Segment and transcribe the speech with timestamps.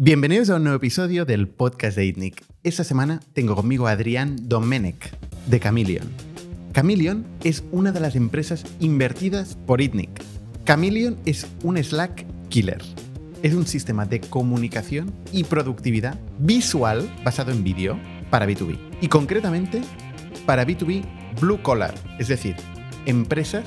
[0.00, 2.44] Bienvenidos a un nuevo episodio del podcast de ITNIC.
[2.62, 5.10] Esta semana tengo conmigo a Adrián Domenech
[5.48, 6.06] de Chameleon.
[6.72, 10.08] Chameleon es una de las empresas invertidas por ITNIC.
[10.64, 12.80] Chameleon es un Slack killer.
[13.42, 17.98] Es un sistema de comunicación y productividad visual basado en vídeo
[18.30, 18.78] para B2B.
[19.00, 19.82] Y concretamente
[20.46, 21.02] para B2B
[21.40, 22.54] blue collar, es decir,
[23.04, 23.64] empresas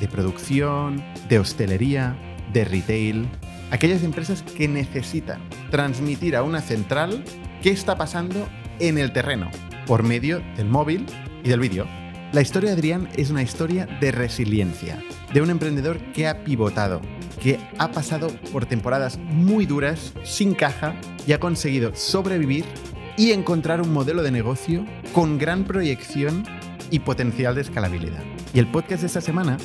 [0.00, 2.16] de producción, de hostelería,
[2.54, 3.28] de retail,
[3.70, 5.40] aquellas empresas que necesitan
[5.70, 7.24] transmitir a una central
[7.62, 9.50] qué está pasando en el terreno
[9.86, 11.06] por medio del móvil
[11.44, 11.86] y del vídeo.
[12.32, 17.00] La historia de Adrián es una historia de resiliencia, de un emprendedor que ha pivotado,
[17.40, 20.94] que ha pasado por temporadas muy duras, sin caja,
[21.26, 22.64] y ha conseguido sobrevivir
[23.16, 26.44] y encontrar un modelo de negocio con gran proyección
[26.90, 28.22] y potencial de escalabilidad.
[28.52, 29.56] Y el podcast de esta semana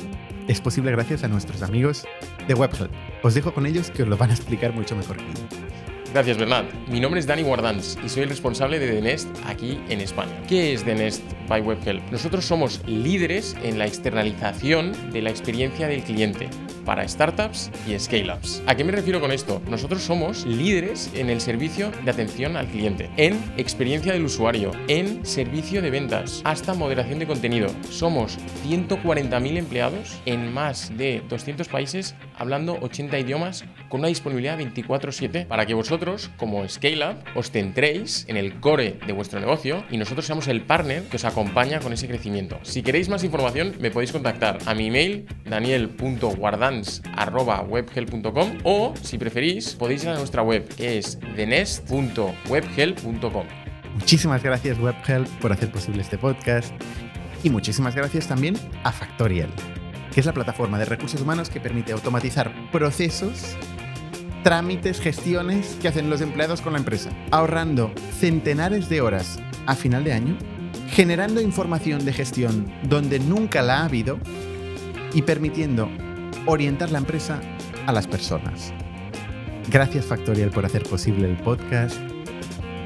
[0.48, 2.04] es posible gracias a nuestros amigos
[2.46, 2.90] de WebHelp.
[3.22, 5.72] Os dejo con ellos que os lo van a explicar mucho mejor que yo.
[6.12, 6.66] Gracias, Bernat.
[6.88, 10.32] Mi nombre es Dani Guardans y soy el responsable de The Nest aquí en España.
[10.46, 12.02] ¿Qué es The Nest by WebHelp?
[12.12, 16.50] Nosotros somos líderes en la externalización de la experiencia del cliente
[16.84, 18.62] para startups y scale-ups.
[18.66, 19.62] ¿A qué me refiero con esto?
[19.68, 25.24] Nosotros somos líderes en el servicio de atención al cliente, en experiencia del usuario, en
[25.24, 27.68] servicio de ventas, hasta moderación de contenido.
[27.90, 35.46] Somos 140.000 empleados en más de 200 países, hablando 80 idiomas, con una disponibilidad 24/7
[35.46, 40.26] para que vosotros, como scale-up, os centréis en el core de vuestro negocio y nosotros
[40.26, 42.58] seamos el partner que os acompaña con ese crecimiento.
[42.62, 45.26] Si queréis más información, me podéis contactar a mi email
[46.72, 53.46] daniel.guardans.webhelp.com o, si preferís, podéis ir a nuestra web, que es denest.webhelp.com.
[53.94, 56.72] Muchísimas gracias WebHelp por hacer posible este podcast
[57.42, 59.50] y muchísimas gracias también a Factorial,
[60.12, 63.56] que es la plataforma de recursos humanos que permite automatizar procesos,
[64.42, 70.04] trámites, gestiones que hacen los empleados con la empresa, ahorrando centenares de horas a final
[70.04, 70.38] de año,
[70.88, 74.18] generando información de gestión donde nunca la ha habido
[75.12, 75.90] y permitiendo
[76.46, 77.40] orientar la empresa
[77.86, 78.72] a las personas.
[79.70, 81.96] Gracias Factorial por hacer posible el podcast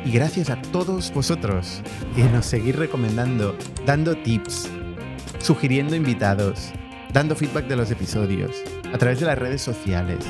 [0.05, 1.83] y gracias a todos vosotros
[2.15, 4.69] que nos seguís recomendando, dando tips,
[5.39, 6.73] sugiriendo invitados,
[7.13, 8.63] dando feedback de los episodios
[8.93, 10.25] a través de las redes sociales,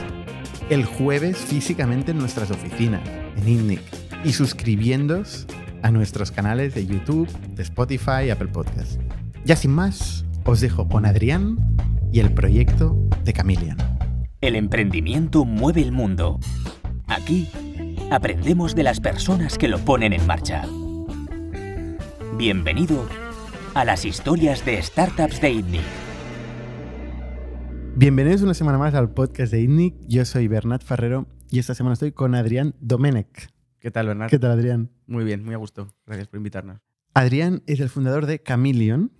[0.70, 3.82] el jueves físicamente en nuestras oficinas, en INNIC,
[4.24, 5.46] y suscribiéndos
[5.82, 8.98] a nuestros canales de YouTube, de Spotify y Apple Podcasts.
[9.44, 11.58] Ya sin más, os dejo con Adrián
[12.16, 13.76] y el proyecto de Chameleon.
[14.40, 16.40] El emprendimiento mueve el mundo.
[17.08, 17.50] Aquí
[18.10, 20.64] aprendemos de las personas que lo ponen en marcha.
[22.38, 23.06] Bienvenido
[23.74, 25.82] a las historias de startups de ITNIC.
[27.96, 29.96] Bienvenidos una semana más al podcast de ITNIC.
[30.08, 33.50] Yo soy Bernat Ferrero y esta semana estoy con Adrián Domenech.
[33.78, 34.30] ¿Qué tal, Bernat?
[34.30, 34.90] ¿Qué tal, Adrián?
[35.06, 35.94] Muy bien, muy a gusto.
[36.06, 36.80] Gracias por invitarnos.
[37.12, 39.12] Adrián es el fundador de Chameleon,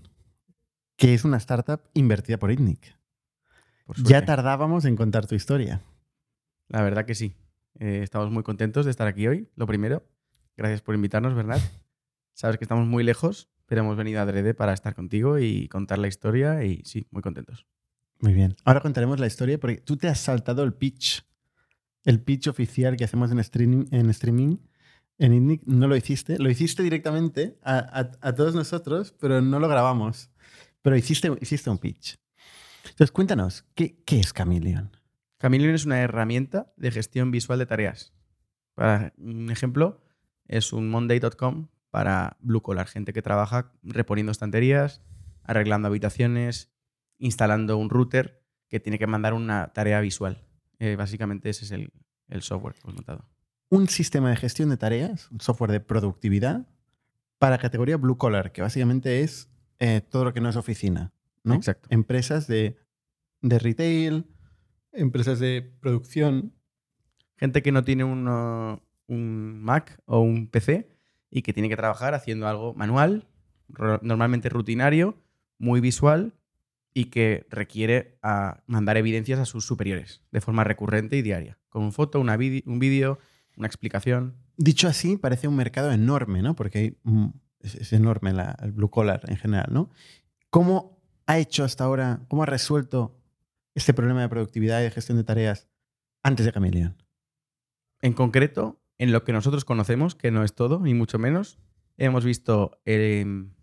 [0.97, 2.97] que es una startup invertida por ITNIC.
[3.87, 5.83] Por Ya tardábamos en contar tu historia.
[6.69, 7.35] La verdad que sí.
[7.79, 9.49] Eh, estamos muy contentos de estar aquí hoy.
[9.55, 10.03] Lo primero,
[10.57, 11.61] gracias por invitarnos, Bernat.
[12.35, 15.99] Sabes que estamos muy lejos, pero hemos venido a Drede para estar contigo y contar
[15.99, 17.67] la historia y sí, muy contentos.
[18.21, 18.57] Muy bien.
[18.65, 21.23] Ahora contaremos la historia porque tú te has saltado el pitch.
[22.05, 24.57] El pitch oficial que hacemos en streaming en, streaming,
[25.19, 26.39] en ITNIC no lo hiciste.
[26.39, 30.31] Lo hiciste directamente a, a- a todos nosotros, pero no lo grabamos.
[30.87, 32.17] Pero hiciste, hiciste un pitch.
[32.85, 34.97] Entonces, cuéntanos, ¿qué, qué es Chameleon?
[35.43, 38.15] Chameleon es una herramienta de gestión visual de tareas.
[38.75, 40.05] Para un ejemplo,
[40.47, 45.03] es un monday.com para blue collar, gente que trabaja reponiendo estanterías,
[45.43, 46.71] arreglando habitaciones,
[47.19, 50.47] instalando un router que tiene que mandar una tarea visual.
[50.79, 51.93] Eh, básicamente ese es el,
[52.29, 53.29] el software que hemos montado.
[53.71, 56.69] Un sistema de gestión de tareas, un software de productividad
[57.41, 61.13] para categoría blue collar, que básicamente es eh, todo lo que no es oficina.
[61.45, 61.55] ¿no?
[61.55, 61.89] Exacto.
[61.91, 62.77] Empresas de,
[63.43, 64.27] de retail,
[64.93, 66.57] empresas de producción,
[67.37, 70.89] Gente que no tiene un, uh, un Mac o un PC
[71.31, 73.29] y que tiene que trabajar haciendo algo manual,
[74.01, 75.19] normalmente rutinario,
[75.59, 76.35] muy visual
[76.95, 81.83] y que requiere ah, mandar evidencias a sus superiores de forma recurrente y diaria, con
[81.83, 83.19] una foto, una un vídeo,
[83.57, 84.37] una explicación.
[84.57, 86.57] Dicho así, parece un mercado enorme, ¿no?
[86.57, 86.97] Porque hay,
[87.61, 88.33] es, enorme
[88.63, 89.91] el blue collar en general, ¿no?
[90.51, 93.19] ¿Cómo ha hecho hasta ahora, cómo ha resuelto
[93.75, 95.69] este problema de productividad y de gestión de tareas
[96.23, 97.03] antes de Chameleon?
[98.01, 101.59] En concreto, en lo que nosotros conocemos, que no es todo, ni mucho menos,
[101.97, 103.55] hemos visto em,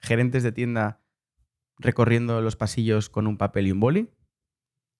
[0.00, 1.02] gerentes de tienda
[1.78, 4.10] recorriendo los pasillos con un papel y un boli,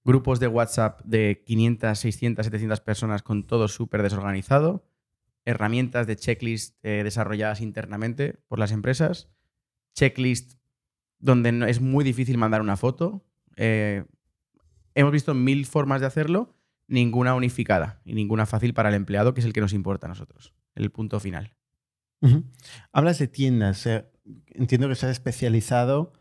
[0.04, 4.89] grupos de WhatsApp de 500, 600, 700 personas con todo súper desorganizado,
[5.44, 9.30] herramientas de checklist eh, desarrolladas internamente por las empresas,
[9.94, 10.60] checklist
[11.18, 13.24] donde es muy difícil mandar una foto.
[13.56, 14.04] Eh,
[14.94, 16.56] hemos visto mil formas de hacerlo,
[16.88, 20.08] ninguna unificada y ninguna fácil para el empleado, que es el que nos importa a
[20.08, 21.54] nosotros, el punto final.
[22.92, 23.86] Hablas de tiendas.
[23.86, 24.06] eh,
[24.48, 26.12] entiendo que estás especializado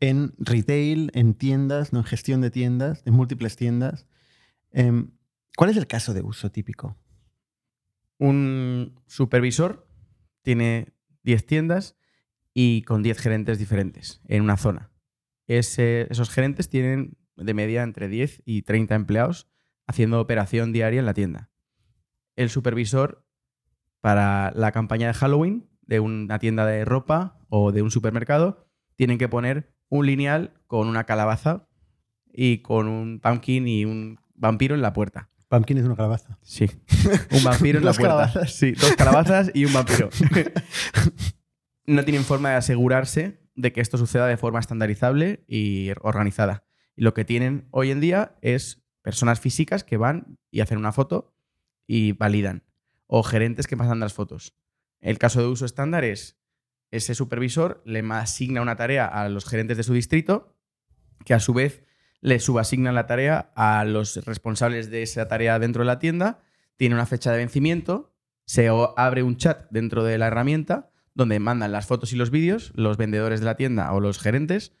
[0.00, 4.06] en retail, en tiendas, no en gestión de tiendas, en múltiples tiendas.
[4.70, 5.10] Em,
[5.56, 6.96] ¿Cuál es el caso de uso típico?
[8.18, 9.88] Un supervisor
[10.42, 10.92] tiene
[11.22, 11.96] 10 tiendas
[12.52, 14.90] y con 10 gerentes diferentes en una zona.
[15.46, 19.48] Esos gerentes tienen de media entre 10 y 30 empleados
[19.86, 21.50] haciendo operación diaria en la tienda.
[22.36, 23.24] El supervisor
[24.00, 29.18] para la campaña de Halloween de una tienda de ropa o de un supermercado tienen
[29.18, 31.68] que poner un lineal con una calabaza
[32.32, 35.30] y con un pumpkin y un vampiro en la puerta.
[35.48, 36.38] Pumpkin es una calabaza.
[36.42, 36.70] Sí.
[37.30, 38.14] Un vampiro en la Dos puerta.
[38.16, 38.54] calabazas.
[38.54, 40.10] Sí, dos calabazas y un vampiro.
[41.86, 46.64] no tienen forma de asegurarse de que esto suceda de forma estandarizable y organizada.
[46.96, 50.92] Y lo que tienen hoy en día es personas físicas que van y hacen una
[50.92, 51.34] foto
[51.86, 52.64] y validan.
[53.06, 54.54] O gerentes que pasan las fotos.
[55.00, 56.36] El caso de uso estándar es
[56.90, 60.56] ese supervisor le asigna una tarea a los gerentes de su distrito
[61.24, 61.84] que a su vez
[62.20, 66.40] le subasignan la tarea a los responsables de esa tarea dentro de la tienda,
[66.76, 68.12] tiene una fecha de vencimiento,
[68.44, 72.72] se abre un chat dentro de la herramienta donde mandan las fotos y los vídeos,
[72.74, 74.72] los vendedores de la tienda o los gerentes,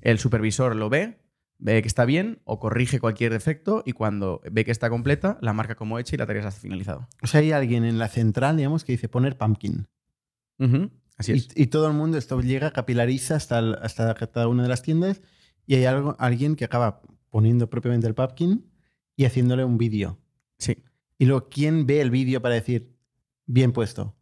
[0.00, 1.18] el supervisor lo ve,
[1.58, 5.54] ve que está bien o corrige cualquier defecto y cuando ve que está completa, la
[5.54, 7.08] marca como hecha y la tarea se ha finalizado.
[7.22, 9.88] O sea, hay alguien en la central, digamos, que dice poner pumpkin.
[11.18, 11.48] Así Y, es.
[11.54, 15.22] y todo el mundo, esto llega, capilariza hasta, el- hasta cada una de las tiendas
[15.66, 18.70] y hay algo, alguien que acaba poniendo propiamente el pumpkin
[19.16, 20.18] y haciéndole un vídeo.
[20.58, 20.84] Sí.
[21.18, 22.94] Y luego, ¿quién ve el vídeo para decir,
[23.46, 24.14] bien puesto?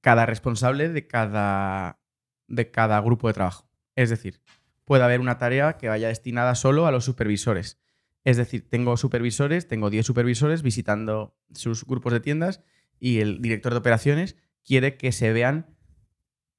[0.00, 2.00] cada responsable de cada,
[2.46, 3.68] de cada grupo de trabajo.
[3.96, 4.40] Es decir,
[4.84, 7.78] puede haber una tarea que vaya destinada solo a los supervisores.
[8.24, 12.62] Es decir, tengo supervisores, tengo 10 supervisores visitando sus grupos de tiendas
[13.00, 15.76] y el director de operaciones quiere que se vean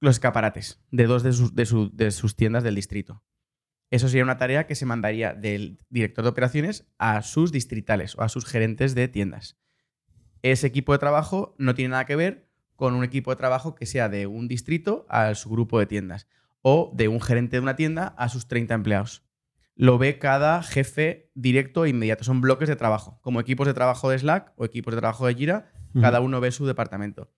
[0.01, 3.23] los escaparates de dos de sus, de su- de sus tiendas del distrito.
[3.91, 8.21] Eso sería una tarea que se mandaría del director de operaciones a sus distritales o
[8.21, 9.57] a sus gerentes de tiendas.
[10.41, 13.85] Ese equipo de trabajo no tiene nada que ver con un equipo de trabajo que
[13.85, 16.27] sea de un distrito a su grupo de tiendas
[16.61, 19.23] o de un gerente de una tienda a sus 30 empleados.
[19.75, 22.23] Lo ve cada jefe directo e inmediato.
[22.23, 25.35] Son bloques de trabajo, como equipos de trabajo de Slack o equipos de trabajo de
[25.35, 27.31] Jira, cada uno ve su departamento.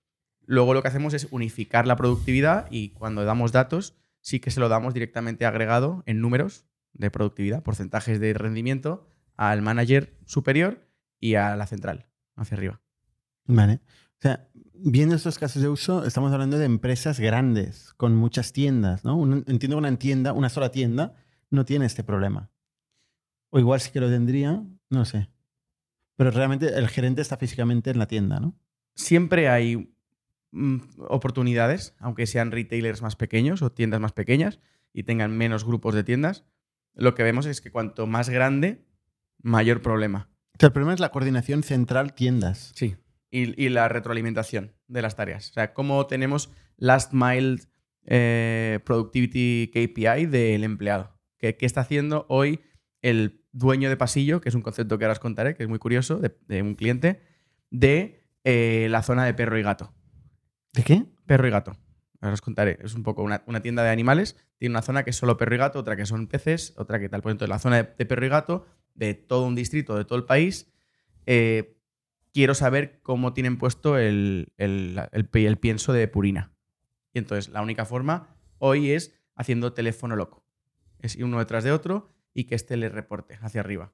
[0.46, 4.60] Luego lo que hacemos es unificar la productividad y cuando damos datos, sí que se
[4.60, 10.88] lo damos directamente agregado en números de productividad, porcentajes de rendimiento al manager superior
[11.20, 12.82] y a la central, hacia arriba.
[13.46, 13.82] Vale.
[13.84, 19.04] O sea, viendo estos casos de uso, estamos hablando de empresas grandes, con muchas tiendas,
[19.04, 19.22] ¿no?
[19.24, 21.16] Entiendo que una tienda, una sola tienda,
[21.50, 22.52] no tiene este problema.
[23.50, 25.30] O igual sí que lo tendría, no sé.
[26.16, 28.56] Pero realmente el gerente está físicamente en la tienda, ¿no?
[28.96, 29.94] siempre hay
[31.08, 34.60] oportunidades, aunque sean retailers más pequeños o tiendas más pequeñas
[34.94, 36.46] y tengan menos grupos de tiendas.
[36.94, 38.86] Lo que vemos es que cuanto más grande,
[39.42, 40.30] mayor problema.
[40.60, 42.72] El problema es la coordinación central tiendas.
[42.76, 42.98] Sí.
[43.32, 45.50] Y, y la retroalimentación de las tareas.
[45.52, 47.60] O sea, cómo tenemos last mile
[48.06, 51.18] eh, productivity KPI del empleado.
[51.38, 52.60] ¿Qué, qué está haciendo hoy
[53.02, 55.80] el dueño de pasillo, que es un concepto que ahora os contaré, que es muy
[55.80, 57.22] curioso, de, de un cliente,
[57.70, 59.94] de eh, la zona de perro y gato?
[60.74, 61.06] ¿De qué?
[61.26, 61.76] Perro y gato.
[62.22, 62.78] Ahora os contaré.
[62.84, 64.38] Es un poco una, tienda de animales.
[64.58, 67.10] Tiene una zona que es solo perro y gato, otra que son peces, otra que
[67.10, 67.22] tal.
[67.22, 70.26] Pues entonces, la zona de, perro y gato de todo un distrito, de todo el
[70.26, 70.72] país,
[71.26, 71.78] eh,
[72.34, 76.54] quiero saber cómo tienen puesto el, el- el pienso de purina.
[77.14, 80.46] Y entonces, la única forma hoy es haciendo teléfono loco.
[81.00, 83.94] Es ir uno detrás de otro y que este le reporte hacia arriba.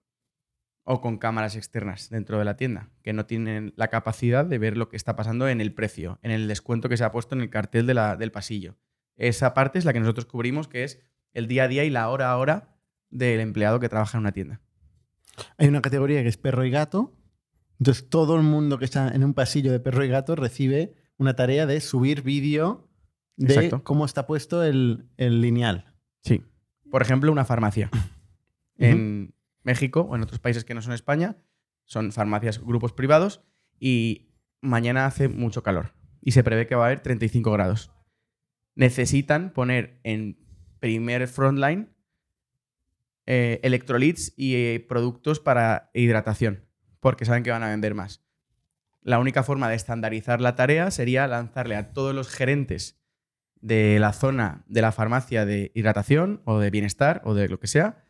[0.90, 4.78] O con cámaras externas dentro de la tienda, que no tienen la capacidad de ver
[4.78, 7.42] lo que está pasando en el precio, en el descuento que se ha puesto en
[7.42, 8.78] el cartel de la- del pasillo.
[9.18, 11.02] Esa parte es la que nosotros cubrimos, que es
[11.34, 12.78] el día a día y la hora a hora
[13.10, 14.62] del empleado que trabaja en una tienda.
[15.58, 17.14] Hay una categoría que es perro y gato.
[17.80, 21.36] Entonces, todo el mundo que está en un pasillo de perro y gato recibe una
[21.36, 22.90] tarea de subir vídeo
[23.36, 23.84] de Exacto.
[23.84, 25.94] cómo está puesto el, el lineal.
[26.24, 26.44] Sí.
[26.90, 27.90] Por ejemplo, una farmacia.
[28.78, 29.34] En
[29.68, 31.38] México o en otros países que no son España,
[31.86, 33.44] son farmacias, grupos privados,
[33.80, 35.94] y mañana hace mucho calor.
[36.22, 37.92] Y se prevé que va a haber 35 grados.
[38.76, 40.40] Necesitan poner en
[40.80, 41.94] primer frontline
[43.26, 43.60] eh,
[44.38, 46.66] y eh, productos para hidratación,
[47.02, 48.24] porque saben que van a vender más.
[49.02, 53.02] La única forma de estandarizar la tarea sería lanzarle a todos los gerentes
[53.60, 57.68] de la zona de la farmacia de hidratación o de bienestar o de lo que
[57.68, 58.07] sea,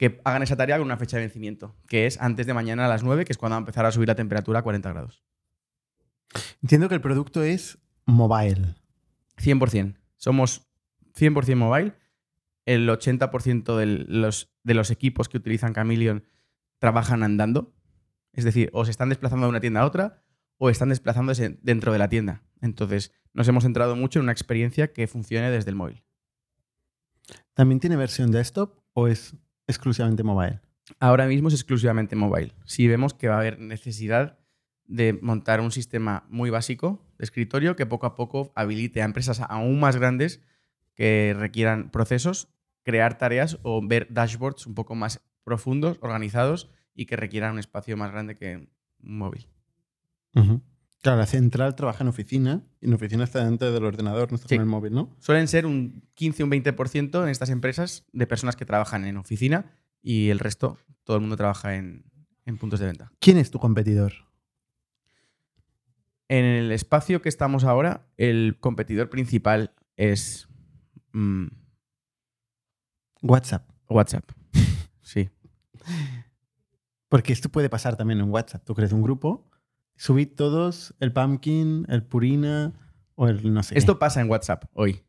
[0.00, 2.88] que hagan esa tarea con una fecha de vencimiento, que es antes de mañana a
[2.88, 5.22] las 9, que es cuando va a empezar a subir la temperatura a 40 grados.
[6.62, 7.76] Entiendo que el producto es
[8.06, 8.76] mobile.
[9.36, 9.98] 100%.
[10.16, 10.66] Somos
[11.18, 11.92] 100% mobile.
[12.64, 16.24] El 80% de los, de los equipos que utilizan Chameleon
[16.78, 17.74] trabajan andando.
[18.32, 20.22] Es decir, o se están desplazando de una tienda a otra
[20.56, 22.42] o están desplazándose dentro de la tienda.
[22.62, 26.02] Entonces, nos hemos centrado mucho en una experiencia que funcione desde el móvil.
[27.52, 29.36] ¿También tiene versión desktop o es
[29.70, 30.60] exclusivamente mobile?
[30.98, 32.52] Ahora mismo es exclusivamente mobile.
[32.64, 34.38] Si vemos que va a haber necesidad
[34.86, 39.40] de montar un sistema muy básico de escritorio que poco a poco habilite a empresas
[39.40, 40.40] aún más grandes
[40.94, 42.48] que requieran procesos,
[42.82, 47.96] crear tareas o ver dashboards un poco más profundos, organizados y que requieran un espacio
[47.96, 48.68] más grande que
[49.02, 49.46] un móvil.
[51.02, 54.48] Claro, la central trabaja en oficina y en oficina está dentro del ordenador, no está
[54.48, 54.56] Sí.
[54.56, 55.16] con el móvil, ¿no?
[55.18, 59.16] Suelen ser un 15 o un 20% en estas empresas de personas que trabajan en
[59.16, 62.04] oficina y el resto, todo el mundo trabaja en,
[62.44, 63.12] en puntos de venta.
[63.18, 64.12] ¿Quién es tu competidor?
[66.28, 70.48] En el espacio que estamos ahora, el competidor principal es
[71.12, 71.46] mm,
[73.22, 73.68] WhatsApp.
[73.88, 74.30] WhatsApp.
[75.02, 75.28] Sí.
[77.08, 78.62] Porque esto puede pasar también en WhatsApp.
[78.64, 79.49] Tú creas un grupo,
[80.00, 82.72] subid todos el Pumpkin, el Purina
[83.16, 83.74] o el no sé.
[83.74, 83.78] qué.
[83.78, 85.04] Esto pasa en WhatsApp hoy.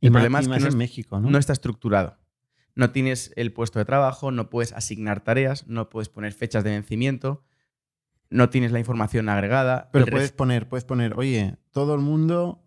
[0.00, 1.30] y el más, problema y es que no en México, ¿no?
[1.30, 2.18] No está estructurado.
[2.74, 6.70] No tienes el puesto de trabajo, no puedes asignar tareas, no puedes poner fechas de
[6.70, 7.44] vencimiento,
[8.28, 9.90] no tienes la información agregada.
[9.92, 12.64] Pero puedes poner, puedes poner, oye, todo el mundo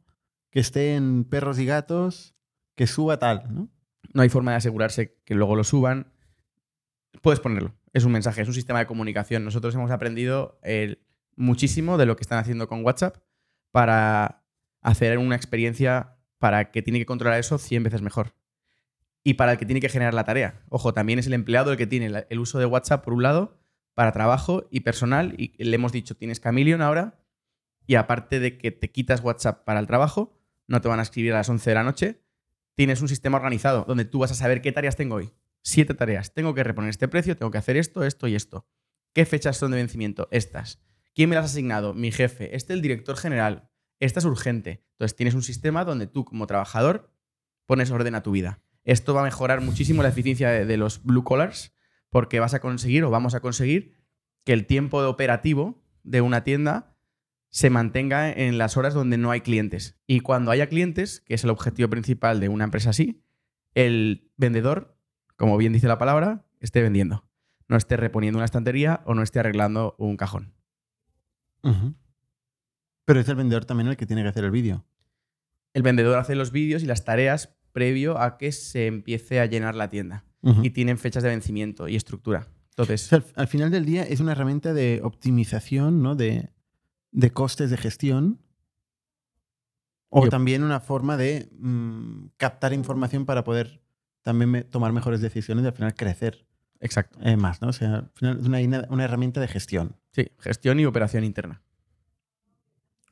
[0.51, 2.35] que esté en perros y gatos,
[2.75, 3.69] que suba tal, ¿no?
[4.13, 6.13] no hay forma de asegurarse que luego lo suban.
[7.21, 7.75] Puedes ponerlo.
[7.91, 9.43] Es un mensaje, es un sistema de comunicación.
[9.43, 11.03] Nosotros hemos aprendido el-
[11.39, 13.17] muchísimo de lo que están haciendo con WhatsApp
[13.71, 14.45] para
[14.81, 18.35] hacer una experiencia para que tiene que controlar eso 100 veces mejor.
[19.23, 20.63] Y para el que tiene que generar la tarea.
[20.69, 23.57] Ojo, también es el empleado el que tiene el uso de WhatsApp por un lado
[23.93, 25.33] para trabajo y personal.
[25.37, 27.19] Y le hemos dicho, tienes Chameleon ahora.
[27.85, 31.33] Y aparte de que te quitas WhatsApp para el trabajo, no te van a escribir
[31.33, 32.21] a las 11 de la noche,
[32.75, 35.33] tienes un sistema organizado donde tú vas a saber qué tareas tengo hoy.
[35.61, 36.33] Siete tareas.
[36.33, 38.65] Tengo que reponer este precio, tengo que hacer esto, esto y esto.
[39.13, 40.27] ¿Qué fechas son de vencimiento?
[40.31, 40.79] Estas.
[41.19, 41.93] ¿Quién me las ha asignado?
[41.93, 42.55] Mi jefe.
[42.55, 43.69] Este el director general.
[43.99, 44.85] Esta es urgente.
[44.93, 47.13] Entonces tienes un sistema donde tú como trabajador
[47.65, 48.61] pones orden a tu vida.
[48.85, 51.75] Esto va a mejorar muchísimo la eficiencia de, de los blue collars
[52.09, 53.97] porque vas a conseguir o vamos a conseguir
[54.45, 56.95] que el tiempo de operativo de una tienda
[57.49, 59.99] se mantenga en las horas donde no hay clientes.
[60.07, 63.25] Y cuando haya clientes, que es el objetivo principal de una empresa así,
[63.73, 64.97] el vendedor,
[65.35, 67.27] como bien dice la palabra, esté vendiendo.
[67.67, 70.57] No esté reponiendo una estantería o no esté arreglando un cajón.
[73.05, 74.85] Pero es el vendedor también el que tiene que hacer el vídeo.
[75.73, 79.75] El vendedor hace los vídeos y las tareas previo a que se empiece a llenar
[79.75, 80.25] la tienda.
[80.41, 82.47] Y tienen fechas de vencimiento y estructura.
[82.49, 86.15] O Entonces, sea, al, al final del día es una herramienta de optimización, ¿no?
[86.15, 86.53] De,
[87.11, 88.39] de costes de gestión.
[90.09, 93.81] O Yo- también una forma de mm, captar información para poder
[94.21, 96.47] también me- tomar mejores decisiones y al final crecer
[96.79, 97.19] exacto.
[97.21, 97.69] eh, más, ¿no?
[97.69, 99.95] O sea, al final es una, herramienta de gestión.
[100.11, 101.61] Sí, gestión y operación interna.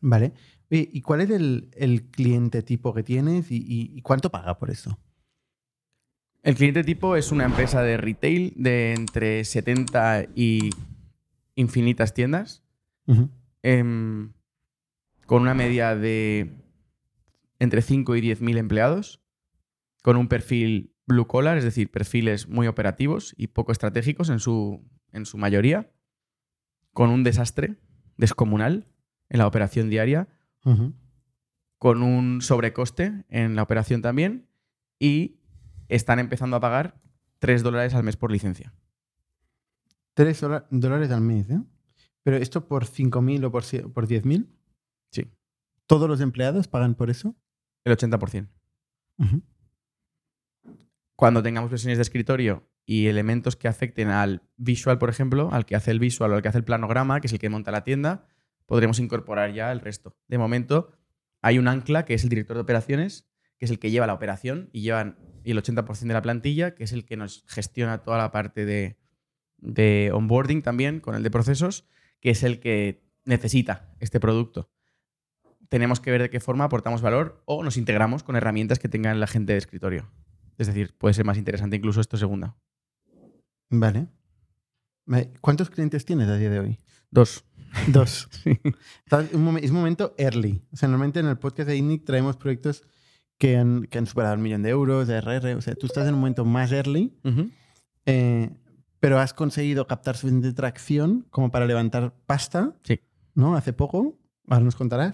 [0.01, 0.33] Vale.
[0.69, 4.97] Oye, ¿y cuál es el, el cliente tipo que tienes y, cuánto paga por eso?
[6.43, 10.69] El cliente tipo es una empresa de retail de entre 70 y
[11.55, 12.63] infinitas tiendas.
[13.63, 14.33] Em,
[15.25, 16.55] con una media de
[17.59, 19.21] entre 5 y 10 mil empleados,
[20.03, 24.85] con un perfil blue collar, es decir, perfiles muy operativos y poco estratégicos en su,
[25.11, 25.89] en su mayoría,
[26.93, 27.77] con un desastre
[28.17, 28.87] descomunal
[29.29, 30.27] en la operación diaria,
[31.79, 34.49] con un sobrecoste en la operación también
[34.99, 35.39] y
[35.87, 36.99] están empezando a pagar
[37.39, 38.73] 3 dólares al mes por licencia.
[40.13, 41.61] Tres dola- dólares al mes, ¿eh?
[42.23, 44.47] Pero esto por 5.000 o por, por 10.000,
[45.11, 45.31] Sí,
[45.85, 47.35] ¿todos los empleados pagan por eso?
[47.85, 48.49] el 80%.
[49.19, 49.41] Ujú.
[51.17, 55.75] Cuando tengamos versiones de escritorio y elementos que afecten al visual, por ejemplo, al que
[55.75, 57.83] hace el visual o al que hace el planograma, que es el que monta la
[57.83, 58.27] tienda,
[58.67, 60.15] podremos incorporar ya el resto.
[60.27, 60.91] De momento,
[61.41, 64.13] hay un ancla que es el director de operaciones, que es el que lleva la
[64.13, 68.19] operación y llevan el 80% de la plantilla, que es el que nos gestiona toda
[68.19, 68.99] la parte de,
[69.57, 71.87] de onboarding también, con el de procesos,
[72.19, 74.69] que es el que necesita este producto.
[75.67, 79.19] Tenemos que ver de qué forma aportamos valor o nos integramos con herramientas que tengan
[79.19, 80.11] la gente de escritorio.
[80.57, 82.55] Es decir, puede ser más interesante incluso esto segunda.
[83.69, 84.07] Vale.
[85.41, 86.79] ¿Cuántos clientes tienes a día de hoy?
[87.11, 87.45] Dos.
[87.87, 88.29] Dos.
[89.33, 90.61] Un momen- es un momento early.
[90.71, 92.83] O sea, normalmente en el podcast de INNIC traemos proyectos
[93.37, 95.55] que han, que han superado el millón de euros, de RR.
[95.55, 97.13] O sea, tú estás en un momento más early,
[98.05, 98.49] eh,
[98.99, 102.99] pero has conseguido captar suficiente tracción como para levantar pasta, Sí.
[103.35, 103.55] ¿no?
[103.55, 105.13] Hace poco, ahora nos contarás,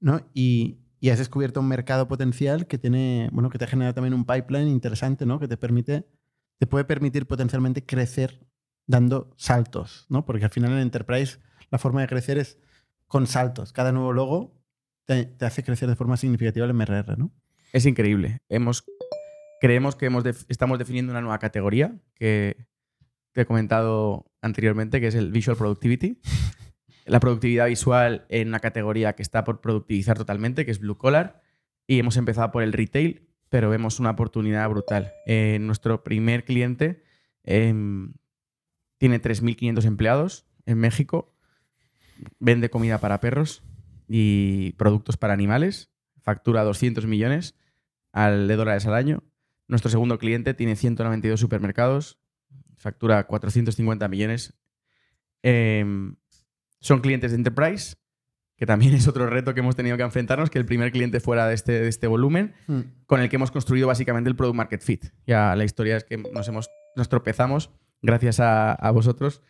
[0.00, 0.20] ¿no?
[0.32, 4.14] Y, y has descubierto un mercado potencial que tiene, bueno, que te ha generado también
[4.14, 5.40] un pipeline interesante, ¿no?
[5.40, 6.06] Que te permite,
[6.58, 8.46] te puede permitir potencialmente crecer
[8.86, 10.24] dando saltos, ¿no?
[10.26, 11.38] Porque al final en Enterprise
[11.70, 12.58] la forma de crecer es
[13.06, 13.72] con saltos.
[13.72, 14.60] Cada nuevo logo
[15.06, 17.32] te, te hace crecer de forma significativa el MRR, ¿no?
[17.72, 18.38] Es increíble.
[18.48, 18.84] Hemos,
[19.60, 22.66] creemos que hemos def- estamos definiendo una nueva categoría que
[23.32, 26.20] te he comentado anteriormente, que es el Visual Productivity.
[27.06, 31.42] La productividad visual en una categoría que está por productivizar totalmente, que es Blue Collar.
[31.86, 35.12] Y hemos empezado por el retail, pero vemos una oportunidad brutal.
[35.26, 37.02] Eh, nuestro primer cliente
[37.42, 38.14] em,
[38.98, 41.34] tiene 3.500 empleados en México.
[42.38, 43.62] Vende comida para perros
[44.06, 45.90] y productos para animales.
[46.22, 47.56] Factura 200 millones
[48.12, 49.24] al, de dólares al año.
[49.66, 52.18] Nuestro segundo cliente tiene 192 supermercados.
[52.76, 54.54] Factura 450 millones.
[55.42, 56.16] Em,
[56.80, 57.96] son clientes de Enterprise,
[58.56, 61.46] que también es otro reto que hemos tenido que enfrentarnos, que el primer cliente fuera
[61.46, 62.54] de este, de este volumen,
[63.06, 65.06] con el que hemos construido básicamente el Product Market Fit.
[65.26, 67.70] Ya la historia es que nos, hemos, nos tropezamos,
[68.02, 69.42] gracias a, a vosotros,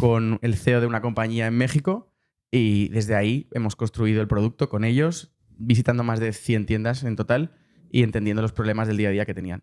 [0.00, 2.12] con el CEO de una compañía en México
[2.50, 7.16] y desde ahí hemos construido el producto con ellos, visitando más de 100 tiendas en
[7.16, 7.52] total
[7.90, 9.62] y entendiendo los problemas del día a día que tenían.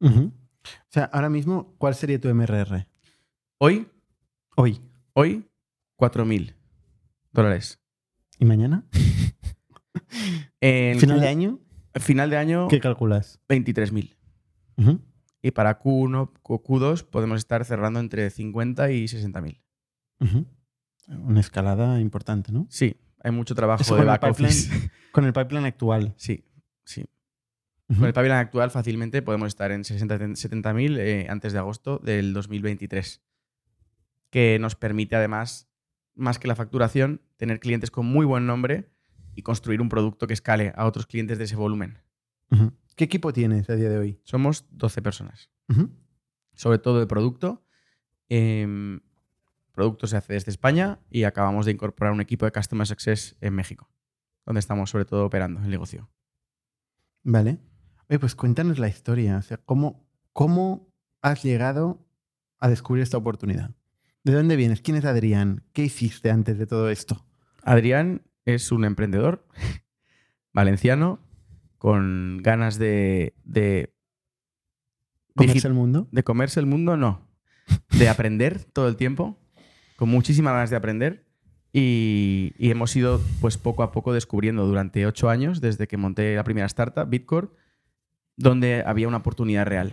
[0.00, 2.86] O sea, ahora mismo, ¿cuál sería tu MRR?
[3.58, 3.88] Hoy,
[4.56, 4.80] Hoy.
[5.12, 5.48] hoy,
[5.98, 6.54] 4.000
[7.32, 7.80] dólares.
[8.38, 8.84] ¿Y mañana?
[10.60, 11.60] En ¿Final Q- de año?
[11.94, 13.40] Final de año, ¿Qué calculas?
[13.48, 14.16] 23.000.
[14.76, 15.00] Ujú.
[15.42, 19.62] Y para Q1 o Q2 podemos estar cerrando entre 50 y 60.000.
[20.20, 20.46] Ujú.
[21.08, 22.66] Una escalada importante, ¿no?
[22.68, 24.68] Sí, hay mucho trabajo Eso de con el back office.
[24.70, 26.14] pipeline- Con el pipeline actual.
[26.18, 26.44] Sí,
[26.84, 27.06] sí.
[27.88, 28.00] Ujú.
[28.00, 32.34] Con el pipeline actual fácilmente podemos estar en 60 70.000 eh, antes de agosto del
[32.34, 33.22] 2023.
[34.30, 35.65] Que nos permite además,
[36.16, 38.90] más que la facturación, tener clientes con muy buen nombre
[39.34, 41.98] y construir un producto que escale a otros clientes de ese volumen.
[42.96, 44.20] ¿Qué equipo tienes a día de hoy?
[44.24, 45.50] Somos 12 personas.
[46.54, 47.62] Sobre todo de producto.
[48.28, 49.00] Em,
[49.72, 53.54] producto se hace desde España y acabamos de incorporar un equipo de Customer Success en
[53.54, 53.90] México,
[54.46, 56.08] donde estamos sobre todo operando el negocio.
[57.22, 57.58] Vale.
[58.08, 59.36] Oye, pues cuéntanos la historia.
[59.36, 60.88] O sea, ¿cómo, ¿cómo
[61.20, 62.06] has llegado
[62.58, 63.72] a descubrir esta oportunidad?
[64.26, 64.80] ¿De dónde vienes?
[64.80, 65.62] ¿Quién es Adrián?
[65.72, 67.24] ¿Qué hiciste antes de todo esto?
[67.62, 69.46] Adrián es un emprendedor
[70.52, 71.20] valenciano
[71.78, 73.94] con ganas de, de,
[75.36, 76.08] ¿Comerse el mundo?
[76.10, 77.20] de comerse el mundo, no.
[77.96, 79.38] De aprender todo el tiempo,
[79.94, 81.24] con muchísimas ganas de aprender.
[81.72, 86.34] Y, y hemos ido, pues poco a poco, descubriendo durante ocho años, desde que monté
[86.34, 87.50] la primera startup, Bitcore,
[88.36, 89.92] donde había una oportunidad real.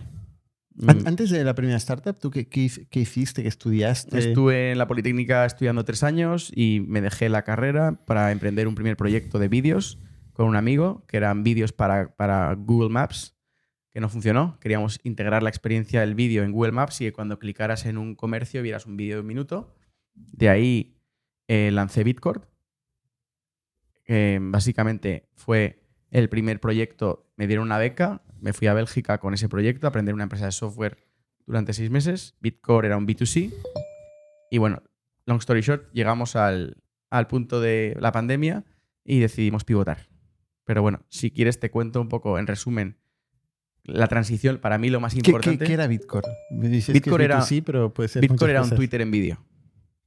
[0.76, 3.42] Mm, Antes de la primera startup, ¿tú qué, qué qué hiciste?
[3.42, 4.18] ¿Qué estudiaste?
[4.18, 8.74] Estuve en la Politécnica estudiando tres años y me dejé la carrera para emprender un
[8.74, 10.00] primer proyecto de vídeos
[10.32, 13.36] con un amigo, que eran vídeos para, para Google Maps,
[13.92, 14.58] que no funcionó.
[14.58, 18.16] Queríamos integrar la experiencia del vídeo en Google Maps y que cuando clicaras en un
[18.16, 19.76] comercio vieras un vídeo de un minuto.
[20.14, 20.98] De ahí
[21.46, 22.42] eh, lancé Bitcord.
[24.04, 29.32] que básicamente fue el primer proyecto, me dieron una beca, me fui a Bélgica con
[29.32, 30.98] ese proyecto a aprender una empresa de software
[31.46, 32.34] durante seis meses.
[32.40, 33.52] Bitcore era un B2C.
[34.50, 34.82] Y bueno,
[35.24, 36.76] long story short, llegamos al,
[37.10, 38.64] al punto de la pandemia
[39.02, 40.08] y decidimos pivotar.
[40.64, 42.98] Pero bueno, si quieres te cuento un poco, en resumen,
[43.82, 45.64] la transición, para mí lo más ¿Qué, qué- importante.
[45.64, 46.28] qué era Bitcore?
[46.50, 48.76] Me dices Bitcore que era- pero puede ser Bitcore muchas era un cosas.
[48.76, 49.44] Twitter en vídeo.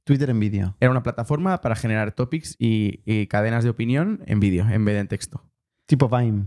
[0.04, 0.76] Twitter en vídeo.
[0.80, 4.94] Era una plataforma para generar topics y, y cadenas de opinión en vídeo, en vez
[4.94, 5.44] de en texto.
[5.86, 6.46] Tipo Vine.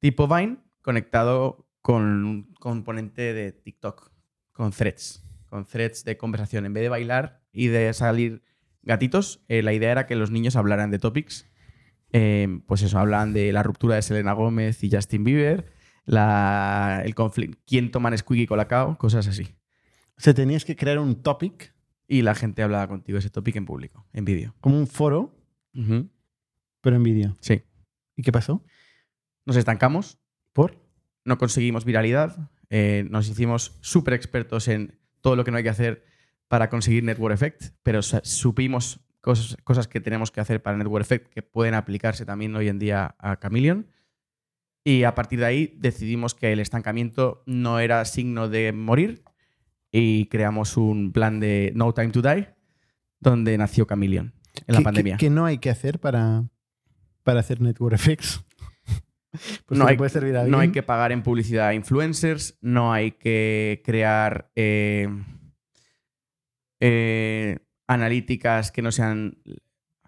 [0.00, 4.12] Tipo Vine conectado con un componente de TikTok,
[4.52, 6.66] con threads, con threads de conversación.
[6.66, 8.42] En vez de bailar y de salir
[8.82, 11.46] gatitos, eh, la idea era que los niños hablaran de topics.
[12.12, 15.72] Eh, pues eso, hablan de la ruptura de Selena Gómez y Justin Bieber,
[16.04, 19.54] la, el conflicto, quién toma Nesquik y Colacao, cosas así.
[20.16, 21.74] O sea, tenías que crear un topic,
[22.08, 24.56] Y la gente hablaba contigo ese topic en público, en vídeo.
[24.60, 25.32] como un foro,
[26.80, 27.36] pero en vídeo.
[27.40, 27.62] Sí.
[28.16, 28.64] ¿Y qué pasó?
[29.46, 30.18] Nos estancamos,
[30.52, 30.78] ¿Por?
[31.24, 35.68] no conseguimos viralidad, eh, nos hicimos súper expertos en todo lo que no hay que
[35.68, 36.04] hacer
[36.48, 41.28] para conseguir Network Effect, pero supimos cosas, cosas que tenemos que hacer para Network Effect
[41.32, 43.86] que pueden aplicarse también hoy en día a Chameleon.
[44.82, 49.22] Y a partir de ahí decidimos que el estancamiento no era signo de morir
[49.92, 52.48] y creamos un plan de No Time to Die,
[53.20, 54.32] donde nació Chameleon
[54.66, 55.16] en la ¿Qué- pandemia.
[55.18, 56.44] ¿Qué, qué no hay que hacer para,
[57.22, 58.42] para hacer network effects?
[59.66, 62.92] Pues no, hay, puede servir a no hay que pagar en publicidad a influencers, no
[62.92, 65.08] hay que crear eh,
[66.80, 69.38] eh, analíticas que no sean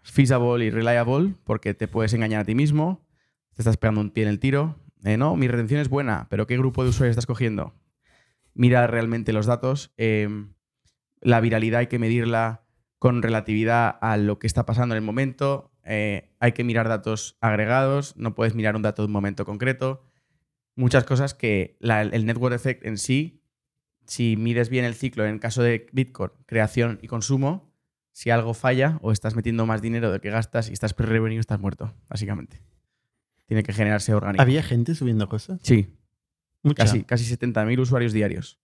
[0.02, 3.06] feasible y reliable porque te puedes engañar a ti mismo,
[3.54, 4.78] te estás pegando un pie en el tiro.
[5.04, 7.74] Eh, no, mi retención es buena, pero ¿qué grupo de usuarios estás cogiendo?
[8.54, 9.94] Mira realmente los datos.
[11.20, 12.64] la viralidad hay que medirla
[12.98, 15.71] con relatividad a lo que está pasando en el momento.
[15.84, 20.04] Eh, hay que mirar datos agregados, no puedes mirar un dato de un momento concreto.
[20.76, 23.42] Muchas cosas que la- el network effect en sí,
[24.06, 27.72] si mides bien el ciclo, en el caso de Bitcoin, creación y consumo,
[28.12, 31.60] si algo falla o estás metiendo más dinero del que gastas y estás pre-revenue, estás
[31.60, 32.62] muerto, básicamente.
[33.46, 34.42] Tiene que generarse orgánico.
[34.42, 35.60] ¿Había gente subiendo cosas?
[35.62, 35.94] Sí,
[36.62, 36.84] Mucha.
[36.84, 38.58] casi, casi 70.000 usuarios diarios.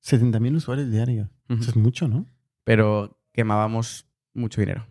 [0.00, 1.28] 70.000 usuarios diarios.
[1.48, 2.26] Eso es mucho, ¿no?
[2.64, 4.86] Pero quemábamos mucho dinero.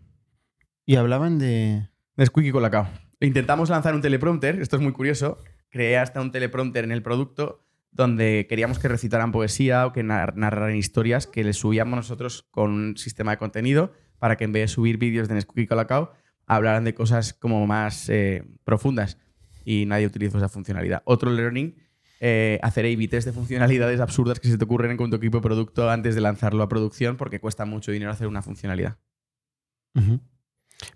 [0.91, 1.87] Y hablaban de...
[2.17, 2.85] De Squeaky Colacao.
[3.21, 5.37] Intentamos lanzar un teleprompter, esto es muy curioso.
[5.69, 10.35] Creé hasta un teleprompter en el producto donde queríamos que recitaran poesía o que nar-
[10.35, 14.63] narraran historias que les subíamos nosotros con un sistema de contenido para que en vez
[14.63, 16.11] de subir vídeos de Squeaky Colacao
[16.45, 19.17] hablaran de cosas como más eh, profundas
[19.63, 21.03] y nadie utilizó esa funcionalidad.
[21.05, 21.73] Otro learning,
[22.19, 25.41] eh, hacer A-B test de funcionalidades absurdas que se te ocurren con tu equipo de
[25.43, 28.97] producto antes de lanzarlo a producción porque cuesta mucho dinero hacer una funcionalidad.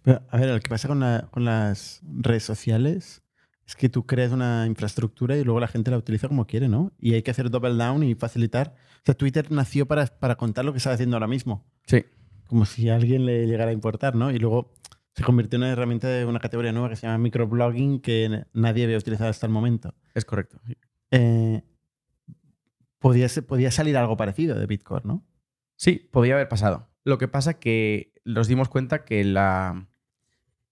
[0.04, 3.24] Pero, a ver, lo que pasa con, la- con las redes sociales
[3.67, 6.91] es que tú creas una infraestructura y luego la gente la utiliza como quiere, ¿no?
[7.00, 8.76] Y hay que hacer double down y facilitar.
[8.98, 11.65] O sea, Twitter nació para, para contar lo que está haciendo ahora mismo.
[11.88, 12.06] Sí.
[12.48, 14.30] Como si a alguien le llegara a importar, ¿no?
[14.32, 14.71] Y luego
[15.15, 18.84] se convirtió en una herramienta de una categoría nueva que se llama microblogging que nadie
[18.84, 19.95] había utilizado hasta el momento.
[20.13, 20.60] Es correcto.
[21.10, 21.63] Eh,
[23.00, 25.24] podía, podía salir algo parecido de Bitcoin, ¿no?
[25.76, 26.88] Sí, podía haber pasado.
[27.06, 29.88] Lo que pasa que nos dimos cuenta que la,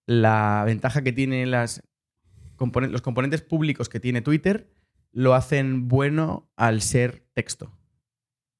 [0.08, 4.74] la ventaja que tienen los componentes públicos que tiene Twitter
[5.12, 7.78] lo hacen bueno al ser texto.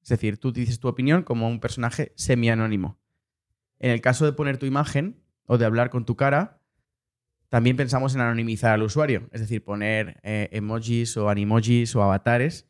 [0.02, 3.00] Es decir, tú dices tu opinión como un personaje semi-anónimo.
[3.80, 6.60] En el caso de poner tu imagen o de hablar con tu cara,
[7.48, 9.28] también pensamos en anonimizar al usuario.
[9.32, 12.68] Es decir, poner eh, emojis o animojis o avatares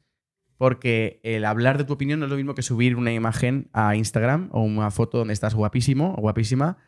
[0.57, 3.97] porque el hablar de tu opinión no es lo mismo que subir una imagen a
[3.97, 6.79] Instagram o una foto donde estás guapísimo o guapísima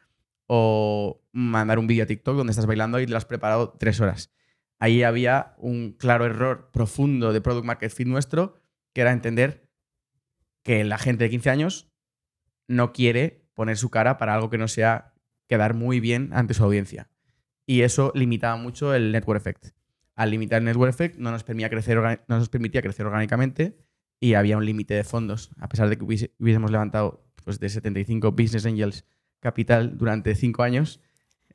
[0.46, 4.00] o mandar un vídeo a TikTok donde estás bailando y te lo has preparado tres
[4.00, 4.32] horas.
[4.78, 8.54] Ahí había un claro error profundo de Product Market Fit nuestro,
[8.92, 9.68] que era entender
[10.62, 11.90] que la gente de 15 años
[12.68, 15.14] no quiere poner su cara para algo que no sea
[15.48, 17.10] quedar muy bien ante su audiencia.
[17.64, 19.75] Y eso limitaba mucho el network effect
[20.16, 23.78] al limitar el network effect no nos permitía crecer, no nos permitía crecer orgánicamente
[24.18, 25.50] y había un límite de fondos.
[25.58, 29.04] A pesar de que hubiese- hubiésemos levantado pues, de 75 Business Angels
[29.40, 31.00] capital durante 5 años,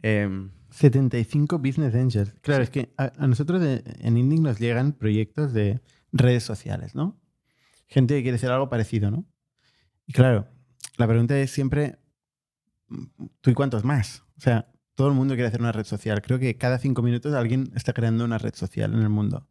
[0.02, 2.34] em, 75 Business Angels.
[2.42, 5.82] Claro, es que a, a nosotros de- en Indic nos llegan proyectos de
[6.14, 7.20] redes sociales, ¿no?
[7.88, 9.26] Gente que quiere hacer algo parecido, ¿no?
[10.08, 10.48] Y claro,
[10.98, 11.98] la pregunta es siempre,
[13.42, 14.24] ¿tú y cuántos más?
[14.38, 16.22] O sea, todo el mundo quiere hacer una red social.
[16.22, 19.48] Creo que cada cinco minutos alguien está creando una red social en el mundo.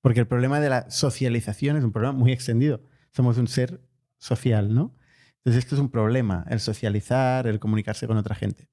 [0.00, 2.82] Porque el problema de la socialización es un problema muy extendido.
[3.10, 3.80] Somos un ser
[4.18, 4.94] social, ¿no?
[5.38, 8.68] Entonces esto es un problema, el socializar, el comunicarse con otra gente.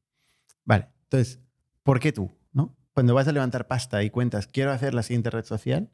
[0.65, 1.39] Vale, entonces,
[1.81, 2.31] ¿por qué tú?
[2.51, 2.77] ¿no?
[2.93, 5.89] Cuando vas a levantar pasta y cuentas, quiero hacer la siguiente red social,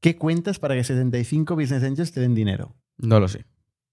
[0.00, 2.76] ¿qué cuentas para que 75 business angels te den dinero?
[2.98, 3.46] no lo sé.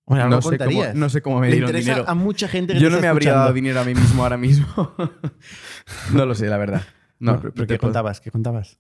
[0.10, 2.04] Bueno, algo No sé, cómo, no sé cómo me Le dieron dinero.
[2.08, 3.39] a mucha gente que Yo no me habría escuchando.
[3.43, 4.67] dado dinero a mí mismo ahora mismo.
[6.13, 6.82] no lo sé, la verdad.
[7.19, 8.19] No, Bueno, pero, ¿qué contabas?
[8.22, 8.80] ¿Qué contabas?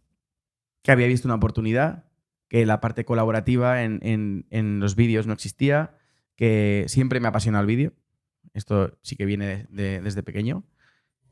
[0.81, 2.05] que había visto una oportunidad,
[2.47, 5.97] que la parte colaborativa en, en- en los vídeos no existía,
[6.35, 7.93] que siempre me ha apasionado el vídeo.
[8.53, 10.63] Esto sí que viene de- de- desde pequeño.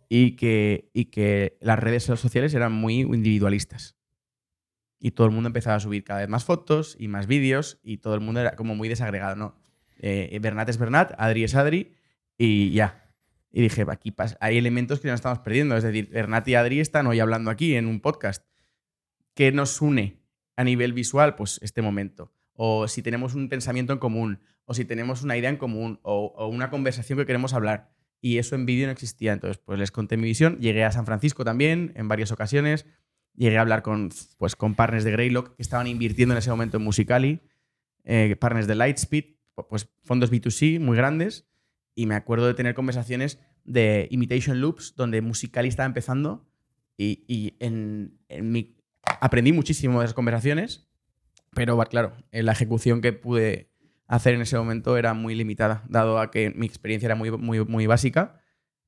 [0.10, 3.95] Y que, y que las redes sociales eran muy individualistas.
[4.99, 7.97] Y todo el mundo empezaba a subir cada vez más fotos y más vídeos y
[7.97, 9.55] todo el mundo era como muy desagregado, ¿no?
[9.99, 11.95] Eh, Bernat es Bernat, Adri es Adri
[12.38, 13.12] y ya.
[13.51, 15.75] Y dije, aquí hay elementos que nos estamos perdiendo.
[15.75, 18.45] Es decir, Bernat y Adri están hoy hablando aquí en un podcast.
[19.33, 20.21] ¿Qué nos une
[20.55, 21.36] a nivel visual?
[21.36, 22.31] Pues este momento.
[22.53, 26.33] O si tenemos un pensamiento en común, o si tenemos una idea en común, o,
[26.36, 27.91] o una conversación que queremos hablar.
[28.19, 29.33] Y eso en vídeo no existía.
[29.33, 30.60] Entonces, pues les conté mi visión.
[30.60, 32.86] Llegué a San Francisco también en varias ocasiones.
[33.36, 36.77] Llegué a hablar con, pues, con partners de Greylock que estaban invirtiendo en ese momento
[36.77, 37.39] en Musicali,
[38.03, 39.37] eh, partners de Lightspeed,
[39.70, 41.48] pues fondos B2C muy grandes.
[41.96, 46.48] Y me acuerdo de tener conversaciones de Imitation Loops, donde Musicali estaba empezando.
[46.96, 48.78] Y, y en, mi
[49.22, 50.88] aprendí muchísimo de esas conversaciones,
[51.54, 53.72] pero claro, en la ejecución que pude
[54.08, 57.63] hacer en ese momento era muy limitada, dado a que mi experiencia era muy, muy,
[57.65, 58.41] muy básica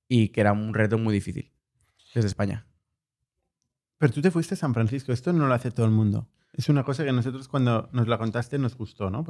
[0.08, 1.52] y que era un reto muy difícil
[2.14, 2.68] desde España.
[3.98, 5.12] Pero tú te fuiste a San Francisco.
[5.12, 6.30] Esto no lo hace todo el mundo.
[6.54, 9.26] Es una cosa que nosotros cuando nos la contaste nos gustó, ¿no?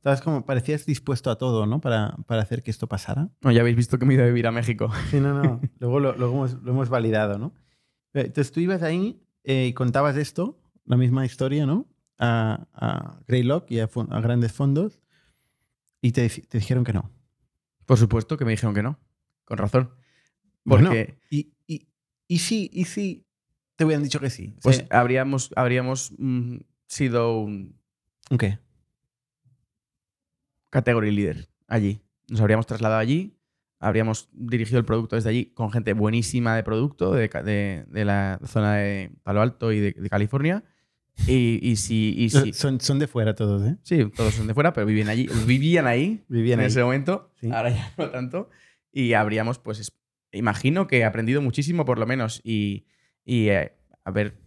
[0.00, 1.82] Estabas como, parecías dispuesto a todo, ¿no?
[1.82, 3.28] Para, para hacer que esto pasara.
[3.42, 4.90] No, ya habéis visto que me he ido a vivir a México.
[5.10, 5.60] Sí, no, no.
[5.78, 7.52] Luego lo, luego hemos, lo hemos validado, ¿no?
[8.14, 11.86] Eh, Entonces tú ibas ahí eh, y contabas esto, la misma historia, ¿no?
[12.18, 15.00] A, a Greylock y a, a grandes fondos
[16.00, 17.10] y te, te dijeron que no.
[17.84, 18.98] Por supuesto que me dijeron que no.
[19.44, 19.90] Con razón.
[20.64, 21.88] Bueno, Porque y, y,
[22.26, 23.26] y sí, y sí,
[23.76, 24.56] te hubieran dicho que sí.
[24.62, 27.78] Pues, sea, habríamos, habríamos mm, sido un
[28.38, 28.58] ¿Qué?
[30.70, 32.00] Category leader allí.
[32.28, 33.36] Nos habríamos trasladado allí,
[33.80, 38.38] habríamos dirigido el producto desde allí con gente buenísima de producto de, de- de la
[38.46, 40.64] zona de Palo Alto y de, de California.
[41.26, 43.76] Y, y si, y si- Son, son de fuera todos, ¿eh?
[43.82, 46.66] sí, todos son de fuera, pero viven allí, vivían ahí Vivían en ahí.
[46.68, 47.30] ese momento.
[47.40, 47.50] Sí.
[47.52, 48.48] Ahora ya no tanto.
[48.92, 49.92] Y habríamos, pues, es-
[50.32, 52.40] imagino que he aprendido muchísimo por lo menos.
[52.44, 52.86] Y,
[53.24, 53.72] y, eh,
[54.04, 54.38] a ver,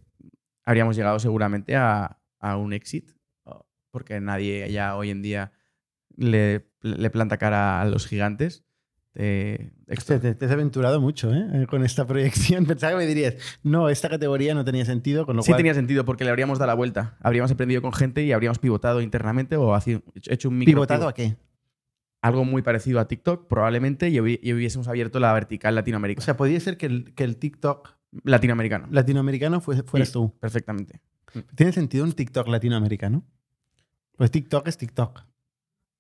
[0.65, 3.11] habríamos llegado seguramente a, a un exit,
[3.91, 5.51] porque nadie ya hoy en día
[6.17, 8.63] le, le planta cara a los gigantes.
[9.13, 9.71] te,
[10.35, 11.67] te has aventurado mucho, ¿eh?
[11.69, 12.65] Con esta proyección.
[12.65, 15.57] Pensaba que me dirías, no, esta categoría no tenía sentido, con lo Sí cual...
[15.57, 17.17] tenía sentido porque le habríamos dado la vuelta.
[17.21, 19.77] Habríamos aprendido con gente y habríamos pivotado internamente o
[20.29, 21.35] hecho un micro ¿Pivotado a qué?
[22.21, 26.21] algo muy parecido a TikTok probablemente y, hubi- y hubiésemos abierto la vertical O Latinoamérica.
[26.21, 27.89] sea, podría ser que el, que el TikTok
[28.23, 28.87] latinoamericano.
[28.91, 30.13] latinoamericano fueras Sí.
[30.13, 30.33] tú.
[30.39, 31.01] Perfectamente.
[31.55, 33.25] ¿Tiene sentido un TikTok latinoamericano?
[34.15, 35.21] Pues TikTok es TikTok.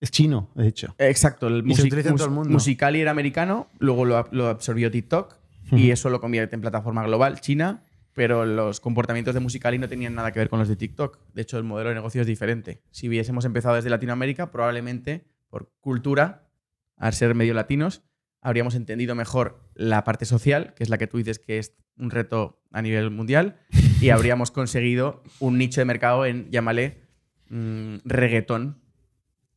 [0.03, 0.93] Es chino, de hecho.
[0.97, 1.47] Exacto.
[1.47, 2.49] El Y se utiliza en todo el mundo.
[2.49, 5.35] Musical.ly era americano, luego lo, ab- lo absorbió TikTok
[5.71, 10.13] y eso lo convierte en plataforma global, China, pero los comportamientos de Musical.ly no tenían
[10.13, 11.19] nada que ver con los de TikTok.
[11.33, 12.81] De hecho, el modelo de negocio es diferente.
[12.91, 16.49] Si hubiésemos empezado desde Latinoamérica, probablemente por cultura,
[16.97, 18.03] al ser medio latinos,
[18.41, 22.11] habríamos entendido mejor la parte social, que es la que tú dices que es un
[22.11, 23.55] reto a nivel mundial,
[24.01, 27.03] y habríamos conseguido un nicho de mercado en, llámale,
[27.49, 28.82] mm, reggaetón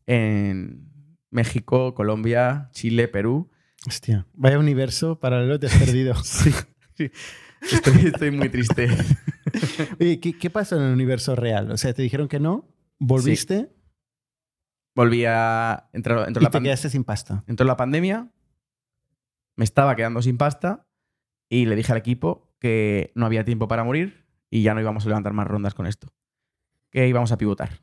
[0.07, 0.90] en
[1.31, 3.51] México, Colombia, Chile, Perú.
[3.87, 6.14] Hostia, vaya universo paralelo te has perdido.
[6.23, 6.51] sí.
[7.61, 8.88] Estoy, estoy muy triste.
[10.01, 11.71] Oye, ¿qué, qué pasó en el universo real?
[11.71, 13.77] O sea, te dijeron que no, volviste
[14.97, 15.90] Volví a.
[15.92, 17.45] Entró, entró y la te quedaste sin pasta.
[17.47, 18.33] entró la pandemia,
[19.55, 20.88] me estaba quedando sin pasta
[21.51, 25.05] y le dije al equipo que no había tiempo para morir y ya no íbamos
[25.05, 26.09] a levantar más rondas con esto.
[26.90, 27.83] Que íbamos a pivotar.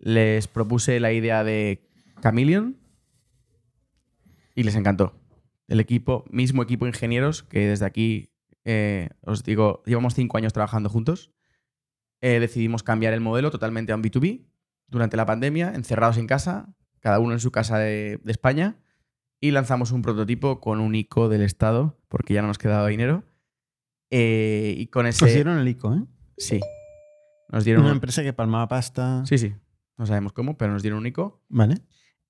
[0.00, 1.86] Les propuse la idea de
[2.22, 2.76] Chameleon
[4.54, 5.14] y les encantó.
[5.68, 8.32] El equipo, mismo equipo de ingenieros, que desde aquí
[8.64, 11.30] eh, os digo, llevamos cinco años trabajando juntos.
[12.22, 14.44] eh, decidimos cambiar el modelo totalmente a un B2B
[14.88, 18.76] durante la pandemia, encerrados en casa, cada uno en su casa de, de España,
[19.40, 23.24] y lanzamos un prototipo con un ICO del Estado, porque ya no nos quedaba dinero.
[24.10, 25.24] eh, y con ese.
[25.24, 26.02] Os dieron el ICO, ¿eh?
[26.36, 26.60] Sí.
[27.48, 29.24] Nos dieron Una un- empresa que palmaba pasta.
[29.24, 29.54] Sí, sí.
[30.00, 31.44] No sabemos cómo, pero nos dieron un ICO.
[31.50, 31.74] Vale.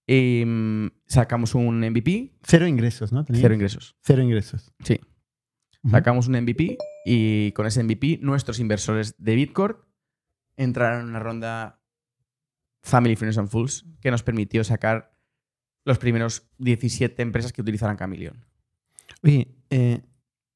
[0.04, 3.24] Y mm, sacamos un MVP, Cero ingresos, ¿no?
[3.30, 3.96] Cero ingresos.
[4.02, 4.74] Cero ingresos.
[4.82, 4.98] Sí.
[5.88, 9.76] Sacamos un MVP y con ese MVP nuestros inversores de Bitcoin
[10.56, 11.80] entraron en una ronda
[12.82, 15.16] Family Friends and Fools que nos permitió sacar
[15.84, 18.44] los primeros 17 empresas que utilizaran Chameleon.
[19.22, 20.02] Oye, eh,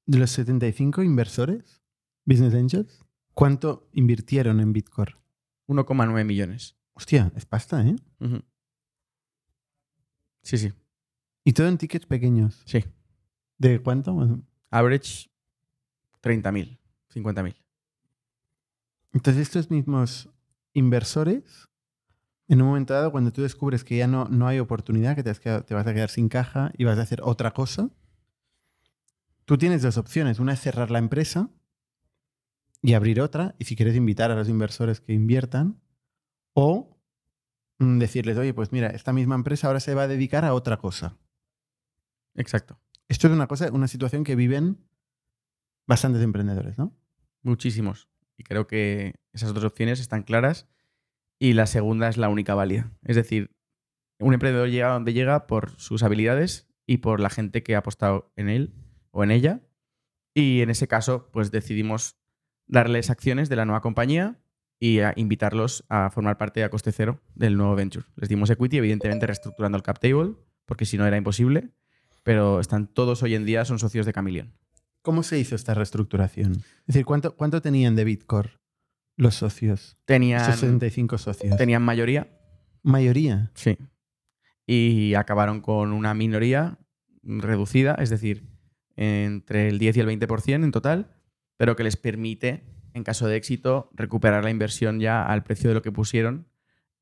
[0.05, 1.81] de los 75 inversores,
[2.25, 5.15] Business Angels, ¿cuánto invirtieron en Bitcoin?
[5.69, 6.77] 1,9 millones.
[6.95, 7.97] Hostia, es pasta, ¿eh?
[10.43, 10.73] Sí, sí,
[11.45, 12.63] Y todo en tickets pequeños.
[12.67, 12.85] sí.
[13.57, 14.43] ¿De cuánto?
[14.71, 15.31] Average
[16.21, 16.79] 30.000,
[17.09, 17.55] 50.000.
[19.13, 20.29] Entonces, estos mismos
[20.73, 21.69] inversores,
[22.49, 25.31] en un momento dado, cuando tú descubres que ya no, no hay oportunidad, que te,
[25.31, 27.91] has quedado- te vas a quedar sin caja y vas a hacer otra cosa,
[29.45, 30.41] tú tienes dos opciones.
[30.41, 31.49] Una es cerrar la empresa
[32.83, 35.81] y abrir otra, y si quieres invitar a los inversores que inviertan,
[36.55, 36.97] o
[37.79, 40.79] mm, decirles, oye, pues mira, esta misma empresa ahora se va a dedicar a otra
[40.79, 41.19] cosa.
[42.35, 42.81] Exacto.
[43.09, 44.79] Esto es una cosa, una situación que viven
[45.87, 46.97] bastantes emprendedores, ¿no?
[47.43, 48.09] Muchísimos.
[48.37, 50.69] Y creo que esas dos opciones están claras.
[51.39, 52.93] Y la segunda es la única válida.
[53.03, 53.55] Es decir,
[54.19, 58.33] un emprendedor llega donde llega por sus habilidades y por la gente que ha apostado
[58.37, 58.75] en él
[59.11, 59.61] o en ella.
[60.33, 62.17] Y en ese caso, pues decidimos
[62.67, 64.41] darles acciones de la nueva compañía
[64.85, 68.05] y a invitarlos a formar parte a coste cero del nuevo venture.
[68.17, 70.35] Les dimos equity, evidentemente reestructurando el cap table,
[70.67, 71.71] porque si no era imposible.
[72.23, 74.53] Pero están todos hoy en día, son socios de Chameleon.
[75.01, 76.53] ¿Cómo se hizo esta reestructuración?
[76.53, 78.51] Es decir, ¿cuánto, cuánto tenían de Bitcoin
[79.17, 79.97] los socios?
[80.05, 81.57] Tenían, Esos 75 socios.
[81.57, 82.29] tenían mayoría,
[82.83, 83.53] Mayoría.
[83.55, 83.79] Sí.
[84.67, 86.79] Y acabaron con una minoría
[87.23, 88.51] reducida, es decir,
[88.97, 91.17] entre el 10 y el 20% en total,
[91.57, 95.75] pero que les permite, en caso de éxito, recuperar la inversión ya al precio de
[95.75, 96.47] lo que pusieron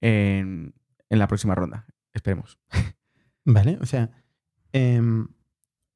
[0.00, 0.74] en,
[1.10, 1.86] en la próxima ronda.
[2.12, 2.58] Esperemos.
[3.44, 4.10] Vale, o sea,
[4.72, 5.28] em,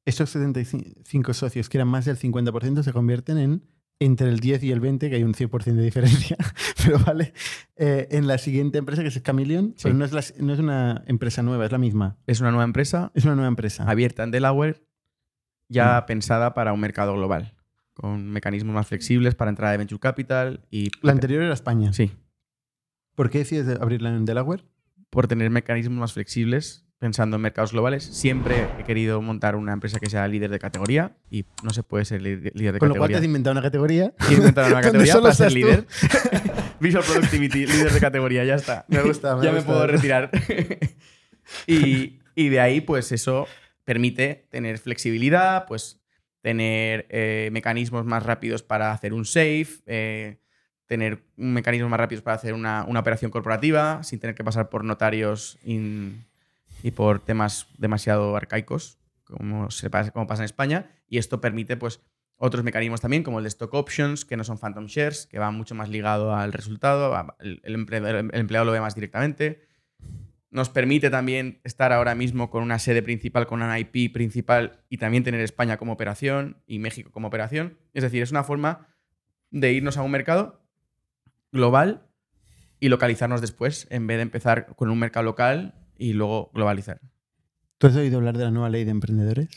[0.05, 3.63] estos 75 socios que eran más del 50% se convierten en
[3.99, 6.37] entre el 10 y el 20, que hay un 100% de diferencia,
[6.85, 7.33] pero vale,
[7.77, 9.83] eh, en la siguiente empresa que es Chameleon, Sí.
[9.85, 12.15] pero no es, la- no es una empresa nueva, es la misma.
[12.27, 13.89] Es una nueva empresa Es una nueva empresa.
[13.89, 14.83] abierta en Delaware,
[15.67, 16.05] ya Mm.
[16.05, 17.55] pensada para un mercado global,
[17.99, 20.89] con mecanismos más flexibles para entrada de venture capital y...
[21.01, 21.91] La anterior era España.
[21.93, 22.11] Sí,
[23.15, 24.63] ¿Por qué decides de- abrirla en Delaware?
[25.09, 28.03] por tener mecanismos más flexibles pensando en mercados globales.
[28.03, 32.03] Siempre he querido montar una empresa que sea líder de categoría y no se puede
[32.05, 32.41] ser líder
[32.73, 33.17] de Con lo cual te categoría.
[33.19, 34.13] has inventado una categoría.
[34.17, 35.55] Quiero inventar una categoría para ser tú.
[35.55, 35.87] líder.
[36.79, 38.85] Visual Productivity, líder de categoría, ya está.
[38.89, 40.29] Me gusta, me ya me puedo retirar.
[41.67, 43.47] y, y de ahí, pues eso
[43.85, 46.01] permite tener flexibilidad, pues
[46.41, 50.39] tener eh, mecanismos más rápidos para hacer un save, eh,
[50.85, 54.83] tener mecanismos más rápidos para hacer una, una operación corporativa sin tener que pasar por
[54.83, 60.89] notarios y por temas demasiado arcaicos, como, se pasa, como pasa en España.
[61.09, 62.01] Y esto permite, pues,
[62.37, 65.55] otros mecanismos también, como el de stock options, que no son phantom shares, que van
[65.55, 69.66] mucho más ligado al resultado, el empleado lo ve más directamente.
[70.49, 74.97] Nos permite también estar ahora mismo con una sede principal, con una IP principal y
[74.97, 77.77] también tener España como operación y México como operación.
[77.93, 78.87] Es decir, es una forma
[79.51, 80.61] de irnos a un mercado
[81.51, 82.07] global
[82.79, 87.01] y localizarnos después, en vez de empezar con un mercado local y luego globalizar.
[87.77, 89.49] ¿Tú has oído hablar de la nueva ley de emprendedores?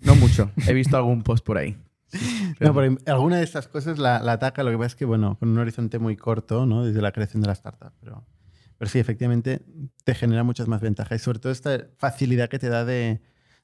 [0.00, 0.50] No mucho.
[0.68, 1.76] He visto algún post por ahí.
[2.60, 5.36] No, pero alguna de estas cosas la, la ataca, lo que pasa es que, bueno,
[5.36, 6.84] con un horizonte muy corto, ¿no?
[6.84, 7.92] Desde la creación de la startup.
[8.00, 8.24] Pero,
[8.78, 9.64] pero sí, efectivamente,
[10.04, 11.20] te genera muchas más ventajas.
[11.20, 13.20] Y sobre todo esta facilidad que te da de,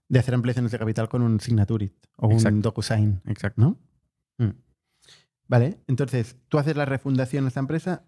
[0.09, 2.57] de hacer ampliaciones de capital con un Signaturit o Exacto.
[2.57, 3.61] un DocuSign, Exacto.
[3.61, 3.79] ¿no?
[4.39, 4.55] Mm.
[5.49, 8.05] Vale, entonces, tú haces la refundación de esta empresa,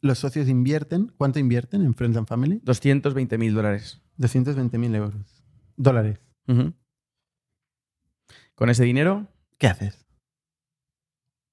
[0.00, 2.60] los socios invierten, ¿cuánto invierten en Friends and Family?
[2.64, 4.00] 220 mil dólares.
[4.18, 5.44] 220.000 euros.
[5.76, 6.20] Dólares.
[8.54, 10.06] Con ese dinero, ¿Qué haces?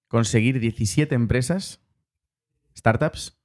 [0.07, 1.81] conseguir 17 empresas,
[2.77, 3.36] startups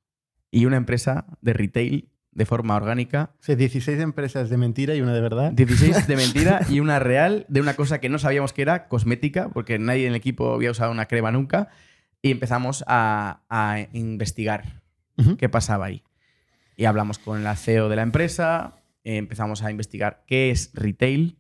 [0.53, 3.31] y una empresa de retail de forma orgánica.
[3.41, 5.51] O sea, 16 empresas de mentira y una de verdad.
[5.53, 9.49] 16 de mentira y una real de una cosa que no sabíamos que era cosmética,
[9.49, 11.69] porque nadie en el equipo había usado una crema nunca.
[12.23, 14.83] Y empezamos a, a investigar
[15.17, 15.37] Ujú.
[15.37, 16.05] qué pasaba ahí.
[16.77, 21.37] Y hablamos con la CEO de la empresa, eh, empezamos a investigar qué es retail,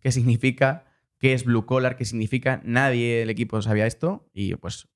[0.00, 0.84] qué significa,
[1.18, 2.60] qué es blue collar, qué significa.
[2.64, 4.88] Nadie del equipo sabía esto y pues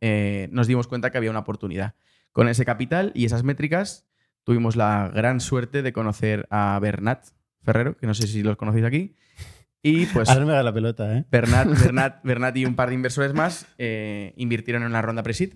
[0.00, 1.94] eh, nos dimos cuenta que había una oportunidad.
[2.34, 4.08] Con ese capital y esas métricas
[4.42, 7.28] tuvimos la gran suerte de conocer a Bernat
[7.62, 9.14] Ferrero, que no sé si los conocéis aquí.
[9.80, 11.24] Y pues Ahora me haga la pelota, ¿eh?
[11.30, 15.52] Bernat, Bernat, Bernat y un par de inversores más eh, invirtieron en una ronda pre-seed.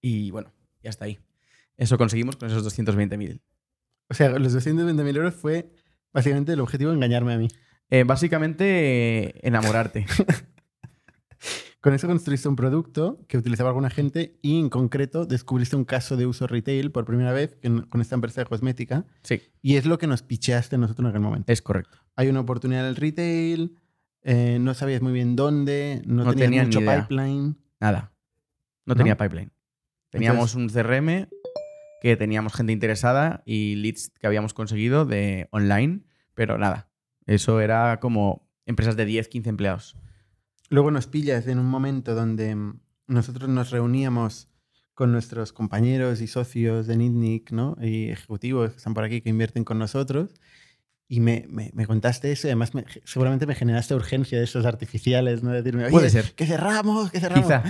[0.00, 1.20] Y bueno, ya está ahí.
[1.76, 3.40] Eso conseguimos con esos 220.000.
[4.08, 5.70] O sea, los 220.000 euros fue
[6.12, 7.46] básicamente el objetivo de engañarme a mí.
[7.88, 8.64] Eh, básicamente,
[9.26, 10.06] eh, enamorarte.
[11.82, 16.16] Con eso construiste un producto que utilizaba alguna gente y en concreto descubriste un caso
[16.16, 19.84] de uso retail por primera vez en- con esta empresa de cosmética Sí, y es
[19.84, 21.52] lo que nos picheaste nosotros en aquel momento.
[21.52, 21.98] es correcto.
[22.16, 23.76] Hay una oportunidad en el retail,
[24.22, 27.56] eh, no sabías muy bien dónde, no, No tenías tenía mucho pipeline.
[27.80, 28.12] Nada.
[28.86, 28.98] No ¿No?
[28.98, 29.50] tenía pipeline.
[30.10, 31.28] Teníamos un CRM
[32.00, 36.02] que teníamos gente interesada y leads que habíamos conseguido de online,
[36.34, 36.90] pero nada.
[37.26, 39.96] Eso era como empresas de 10, 15 empleados.
[40.70, 44.48] Luego nos pillas en un momento donde mm, nosotros nos reuníamos
[44.94, 47.76] con nuestros compañeros y socios de Nitnik, ¿no?
[47.80, 50.34] Y ejecutivos que están por aquí, que invierten con nosotros.
[51.08, 54.64] Y me, me- me contaste eso y además me- seguramente me generaste urgencia de esos
[54.64, 55.50] artificiales, ¿no?
[55.50, 56.32] De decirme, oye, Puede ser.
[56.34, 57.44] que cerramos, que cerramos.
[57.46, 57.62] Quizá.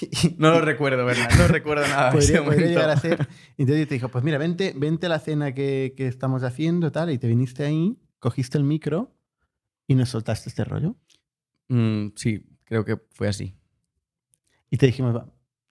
[0.00, 1.30] Y- No lo recuerdo, ¿verdad?
[1.38, 3.28] No recuerdo nada de ese podría, podría llegar a ser.
[3.56, 6.90] Entonces yo te dijo, pues mira, vente, vente a la cena que, que estamos haciendo,
[6.92, 9.14] tal, y te viniste ahí, cogiste el micro
[9.86, 10.96] y nos soltaste este rollo.
[11.70, 13.56] Mm, sí, creo que fue así.
[14.70, 15.22] Y te dijimos,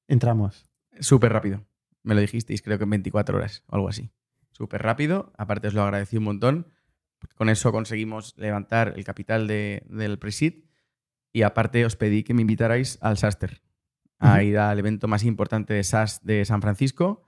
[0.08, 0.66] entramos.
[1.00, 1.66] Súper rápido.
[2.04, 4.12] Me lo dijisteis, creo que en 24 horas o algo así.
[4.52, 5.32] Súper rápido.
[5.38, 6.68] Aparte os lo agradecí un montón.
[7.36, 10.64] Con eso conseguimos levantar el capital de- del Presid.
[11.32, 13.62] Y aparte os pedí que me invitarais al SASTER.
[14.22, 17.24] A ir al evento más importante de SaaS de San Francisco,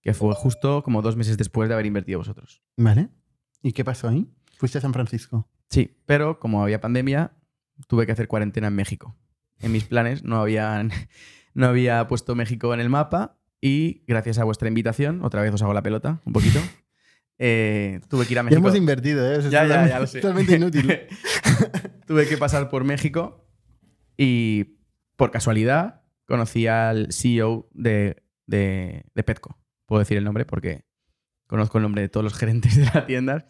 [0.00, 2.62] que fue justo como dos meses después de haber invertido vosotros.
[2.76, 3.10] ¿Vale?
[3.62, 4.28] ¿Y qué pasó ahí?
[4.58, 5.48] Fuiste a San Francisco.
[5.70, 7.32] Sí, pero como había pandemia,
[7.88, 9.16] tuve que hacer cuarentena en México.
[9.60, 10.82] En mis planes no había,
[11.54, 15.62] no había puesto México en el mapa Y gracias a vuestra invitación, otra vez os
[15.62, 16.58] hago la pelota un poquito.
[17.38, 18.58] eh, tuve que ir a Ya México.
[18.60, 19.40] hemos invertido, ¿eh?
[19.50, 20.20] Ya, ya, ya lo sé.
[20.22, 21.00] Totalmente inútil.
[22.06, 23.46] tuve que pasar por México
[24.16, 24.78] y
[25.16, 29.58] por casualidad conocí al CEO de, de, de Petco.
[29.86, 30.84] Puedo decir el nombre porque
[31.46, 33.44] conozco el nombre de todos los gerentes de las tiendas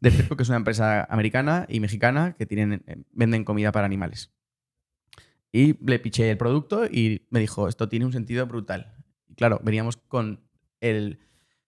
[0.00, 3.86] de Petco, que es una empresa americana y mexicana que tienen, eh, venden comida para
[3.86, 4.32] animales.
[5.50, 8.94] Y le piché el producto y me dijo, esto tiene un sentido brutal.
[9.28, 10.44] Y claro, veníamos con
[10.80, 11.20] el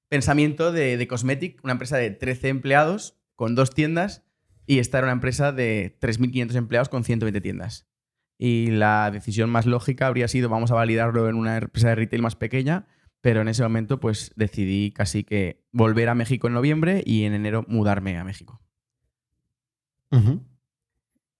[0.09, 4.25] pensamiento de, de Cosmetic, una empresa de 13 empleados con dos tiendas
[4.67, 7.89] y esta era una empresa de 3.500 empleados con 120 tiendas.
[8.39, 12.23] Y la decisión más lógica habría sido vamos a validarlo en una empresa de retail
[12.23, 12.87] más pequeña,
[13.21, 17.35] pero en ese momento pues decidí casi que volver a México en noviembre y en
[17.35, 18.61] enero mudarme a México.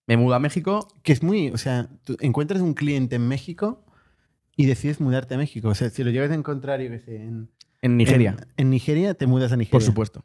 [0.07, 3.85] Me mudo a México, Que es muy, o sea, tú encuentras un cliente en México
[4.57, 5.69] y decides mudarte a México.
[5.69, 7.51] O sea, si lo llegas a encontrar, yo qué sé, en
[7.83, 9.73] en Nigeria, En, en Nigeria te mudas a Nigeria.
[9.73, 10.25] por supuesto.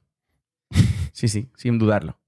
[1.13, 2.19] Sí, sí, sin dudarlo.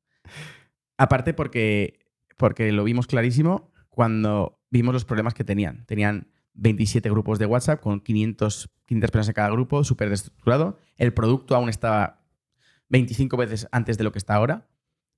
[0.97, 1.99] Aparte porque,
[2.37, 5.85] porque lo vimos clarísimo cuando vimos los problemas que tenían.
[5.87, 10.77] Tenían 27 grupos de WhatsApp con 500, 500 personas en cada grupo, súper desestructurado.
[10.97, 12.25] El producto aún estaba
[12.89, 14.67] 25 veces antes de lo que está ahora,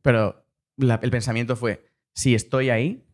[0.02, 0.46] pero
[0.78, 3.06] el pensamiento fue, si estoy ahí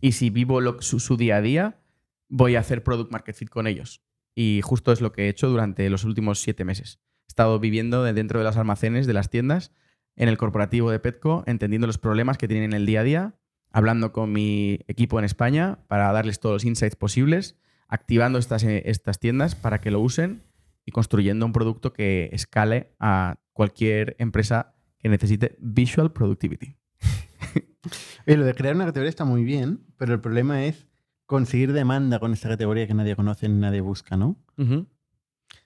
[0.00, 1.80] y si vivo su, su día a día,
[2.28, 4.02] voy a hacer product market fit con ellos.
[4.34, 7.00] Y justo es lo que he hecho durante los últimos siete meses.
[7.24, 9.72] He estado viviendo de dentro de los almacenes de las tiendas,
[10.16, 13.34] en el corporativo de Petco, entendiendo los problemas que tienen en el día a día,
[13.72, 17.56] hablando con mi equipo en España para darles todos los insights posibles,
[17.88, 20.42] activando estas, eh, estas tiendas para que lo usen
[20.84, 26.76] y construyendo un producto que escale a cualquier empresa que necesite visual productivity.
[28.26, 30.86] Oye, lo de crear una categoría está muy bien, pero el problema es
[31.26, 34.36] conseguir demanda con esta categoría que nadie conoce ni nadie busca, ¿no?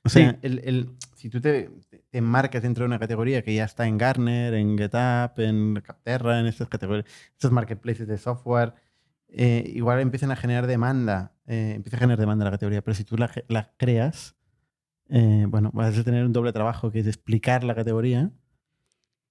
[0.02, 0.38] O sea, Sí.
[0.42, 1.70] el, el- si tú te,
[2.10, 6.40] te enmarcas dentro de una categoría que ya está en Gartner, en GetUp, en Capterra,
[6.40, 8.74] en estas categorías, estos marketplaces de software,
[9.28, 13.04] eh, igual empiezan a generar demanda, eh, empieza a generar demanda la categoría, pero si
[13.04, 14.36] tú la, creas,
[15.08, 18.30] eh, bueno, vas a tener un doble trabajo que es explicar la categoría.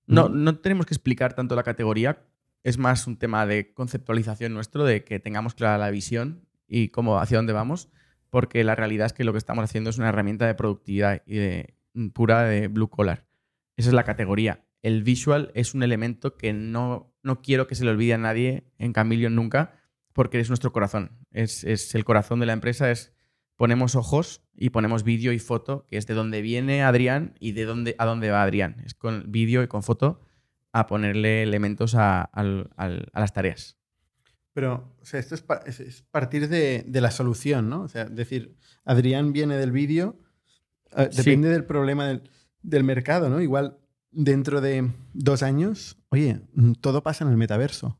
[0.07, 2.23] No, no tenemos que explicar tanto la categoría.
[2.63, 7.19] Es más un tema de conceptualización nuestro, de que tengamos clara la visión y cómo,
[7.19, 7.89] hacia dónde vamos,
[8.30, 11.38] porque la realidad es que lo que estamos haciendo es una herramienta de productividad y
[11.38, 11.74] de mm,
[12.14, 13.26] pura de blue collar.
[13.78, 14.66] Esa es la categoría.
[14.82, 18.72] El visual es un elemento que no, no quiero que se le olvide a nadie
[18.78, 19.80] en Camilion nunca,
[20.14, 21.18] porque es nuestro corazón.
[21.32, 23.14] Es, es el corazón de la empresa, es
[23.58, 27.66] ponemos ojos y ponemos vídeo y foto, que es de dónde viene Adrián y de
[27.66, 28.82] dónde, a dónde va Adrián.
[28.86, 30.22] Es con vídeo y con foto
[30.72, 32.43] a ponerle elementos a, a
[33.20, 33.78] las tareas.
[34.54, 37.82] Pero, o sea, esto es- es partir de, de la solución, ¿no?
[37.82, 40.18] O sea, decir, Adrián viene del vídeo,
[41.12, 41.18] Sí.
[41.24, 42.24] depende del problema del,
[42.62, 43.41] del mercado, ¿no?
[43.41, 43.78] Igual
[44.12, 48.00] dentro de dos años, oye, mm, todo pasa en el metaverso.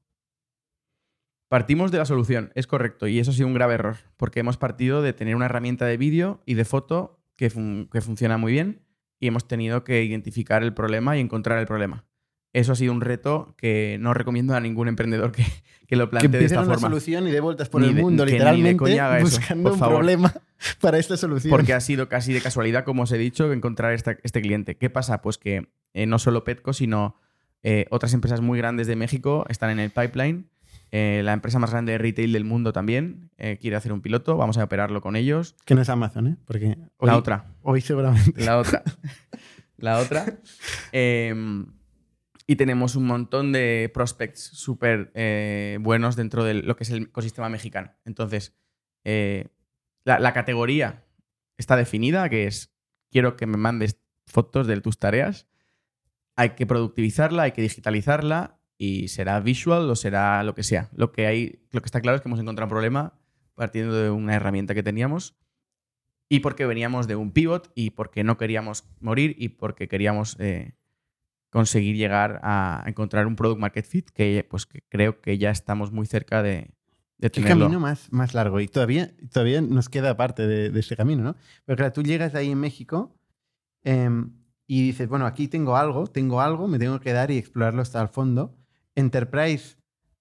[1.48, 4.58] Partimos de la solución, es correcto, y eso ha sido un grave error, porque hemos
[4.58, 8.52] partido de tener una herramienta de vídeo y de foto que, fun- que funciona muy
[8.52, 8.82] bien
[9.20, 12.06] y hemos tenido que identificar el problema y encontrar el problema.
[12.52, 15.44] Eso ha sido un reto que no recomiendo a ningún emprendedor que,
[15.88, 16.88] que lo Que plantee de empiece esta una forma.
[16.90, 19.80] solución y dé vueltas por Ni el de- mundo, que de literalmente, buscando por un
[19.80, 19.96] favor.
[19.98, 20.34] problema
[20.82, 21.50] para esta solución.
[21.52, 24.76] Porque ha sido casi de casualidad, como os he dicho, encontrar esta- este cliente.
[24.78, 25.22] ¿Qué pasa?
[25.22, 27.20] Pues que eh, no solo Petco, sino
[27.64, 30.50] eh, otras empresas muy grandes de México están en el pipeline.
[30.92, 34.38] Eh, la empresa más grande de retail del mundo también quiere hacer un piloto.
[34.38, 35.56] Vamos a operarlo con ellos.
[35.66, 36.38] Que no es Amazon, ¿eh?
[36.46, 37.54] Porque hoy, La otra.
[37.64, 38.46] hoy seguramente.
[38.46, 38.84] La otra.
[39.78, 40.26] la otra.
[40.94, 41.34] Eh,
[42.48, 45.12] y tenemos un montón de prospects súper
[45.82, 47.92] buenos dentro de lo que es el ecosistema mexicano.
[48.06, 48.56] Entonces,
[49.04, 49.48] eh,
[50.06, 51.04] la, categoría
[51.58, 52.72] está definida, que es
[53.12, 55.48] quiero que me mandes fotos de tus tareas.
[56.36, 60.90] Hay que productivizarla, hay que digitalizarla y será visual o será lo que sea.
[60.94, 63.20] Lo que, hay, lo que está claro es que hemos encontrado un problema
[63.56, 65.36] partiendo de una herramienta que teníamos
[66.30, 70.76] y porque veníamos de un pivot y porque no queríamos morir y porque queríamos eh,
[71.50, 75.92] conseguir llegar a encontrar un product market fit que pues que creo que ya estamos
[75.92, 76.74] muy cerca de,
[77.18, 78.60] de Qué camino más, más largo.
[78.60, 81.36] Y todavía, todavía nos queda parte de, de ese camino, ¿no?
[81.66, 83.18] Pero claro, tú llegas ahí en México
[83.84, 84.32] em,
[84.68, 88.02] y dices, bueno, aquí tengo algo, tengo algo, me tengo que dar y explorarlo hasta
[88.02, 88.58] el fondo.
[88.96, 89.78] Enterprise,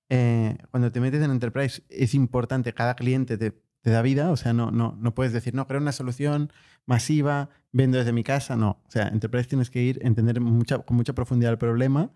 [0.08, 4.36] eh, cuando te metes en Enterprise, es importante, cada cliente te, te da vida, o
[4.36, 6.52] sea, no, no, no puedes decir, no, creo una solución
[6.86, 8.82] masiva, vendo desde mi casa, no.
[8.86, 12.12] O sea, Enterprise tienes que ir, entender mucha, con mucha profundidad el problema,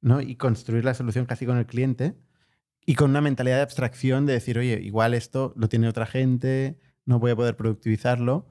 [0.00, 0.20] ¿no?
[0.20, 2.14] Y construir la solución casi con el cliente
[2.84, 6.78] y con una mentalidad de abstracción de decir, oye, igual esto lo tiene otra gente,
[7.04, 8.46] no voy a poder productivizarlo,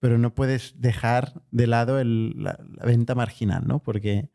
[0.00, 3.82] pero no puedes dejar de lado el- la, la venta marginal, ¿no?
[3.82, 4.30] Porque,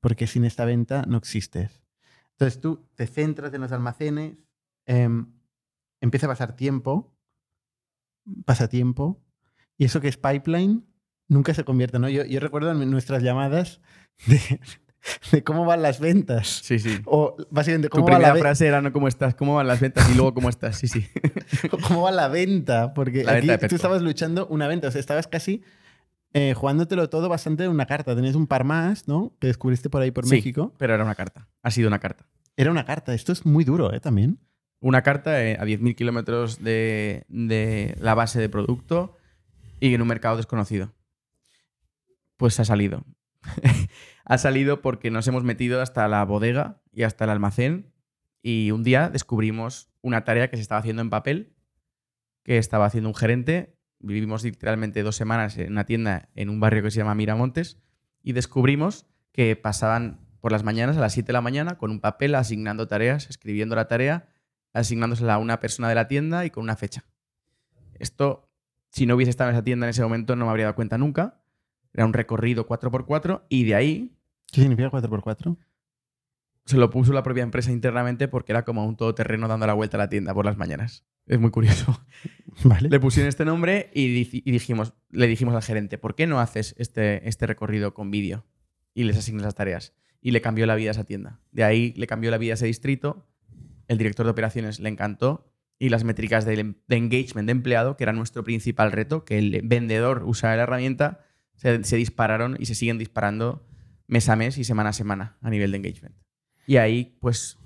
[0.00, 1.82] porque sin esta venta no existes.
[2.32, 4.36] Entonces tú te centras en los almacenes,
[4.86, 5.32] em,
[6.00, 7.16] empieza a pasar tiempo,
[8.44, 9.22] pasa tiempo,
[9.78, 10.84] y eso que es pipeline
[11.28, 12.08] nunca se convierte, ¿no?
[12.08, 13.80] Yo, yo recuerdo en nuestras llamadas
[14.26, 14.60] de,
[15.32, 16.60] de cómo van las ventas.
[16.62, 16.98] Sí, sí.
[17.04, 20.08] O básicamente Tu cómo va, la frase era no cómo estás, cómo van las ventas
[20.10, 20.76] y luego cómo estás.
[20.78, 21.06] Sí, sí.
[21.88, 22.94] cómo va la venta.
[22.94, 25.62] Porque La aquí venta de tú estabas luchando una venta, o sea, estabas casi
[26.32, 28.14] eh, jugándotelo todo bastante en una carta.
[28.14, 29.32] Tenías un par más, ¿no?
[29.40, 30.30] Que descubriste por ahí por Sí.
[30.34, 30.74] México.
[30.78, 31.48] Pero era una carta.
[31.62, 32.26] Ha sido una carta.
[32.56, 33.14] Era una carta.
[33.14, 34.00] Esto es muy duro, ¿eh?
[34.00, 34.38] También.
[34.80, 39.16] Una carta eh, a 10.000 kilómetros de, de la base de producto
[39.80, 40.92] y en un mercado desconocido.
[42.36, 43.04] Pues ha salido.
[44.24, 47.92] ha salido porque nos hemos metido hasta la bodega y hasta el almacén
[48.42, 51.52] y un día descubrimos una tarea que se estaba haciendo en papel,
[52.44, 53.76] que estaba haciendo un gerente.
[53.98, 57.80] Vivimos literalmente dos semanas en una tienda en un barrio que se llama Miramontes
[58.22, 61.98] y descubrimos que pasaban por las mañanas a las 7 de la mañana con un
[61.98, 64.28] papel asignando tareas, escribiendo la tarea,
[64.72, 67.04] asignándosela a una persona de la tienda y con una fecha.
[67.98, 68.48] Esto,
[68.90, 70.98] si no hubiese estado en esa tienda en ese momento, no me habría dado cuenta
[70.98, 71.40] nunca.
[71.96, 74.12] Era un recorrido 4x4 y de ahí
[74.52, 75.56] ¿Qué significa 4x4?
[76.66, 79.96] se lo puso la propia empresa internamente porque era como un todoterreno dando la vuelta
[79.96, 81.04] a la tienda por las mañanas.
[81.26, 82.04] Es muy curioso.
[82.64, 82.88] Vale.
[82.88, 87.28] Le pusieron este nombre y, dijimos, le dijimos al gerente, ¿por qué no haces este,
[87.28, 88.44] este recorrido con vídeo?
[88.94, 89.94] Y les asignas las tareas.
[90.20, 91.40] Y le cambió la vida a esa tienda.
[91.52, 93.28] De ahí le cambió la vida a ese distrito.
[93.86, 95.52] El director de operaciones le encantó.
[95.78, 99.60] Y las métricas de, de engagement de empleado, que era nuestro principal reto, que el
[99.62, 101.25] vendedor usara la herramienta,
[101.56, 103.66] se, se dispararon y se siguen disparando
[104.06, 106.16] mes a mes y semana a semana a nivel de engagement.
[106.66, 107.58] Y ahí, pues,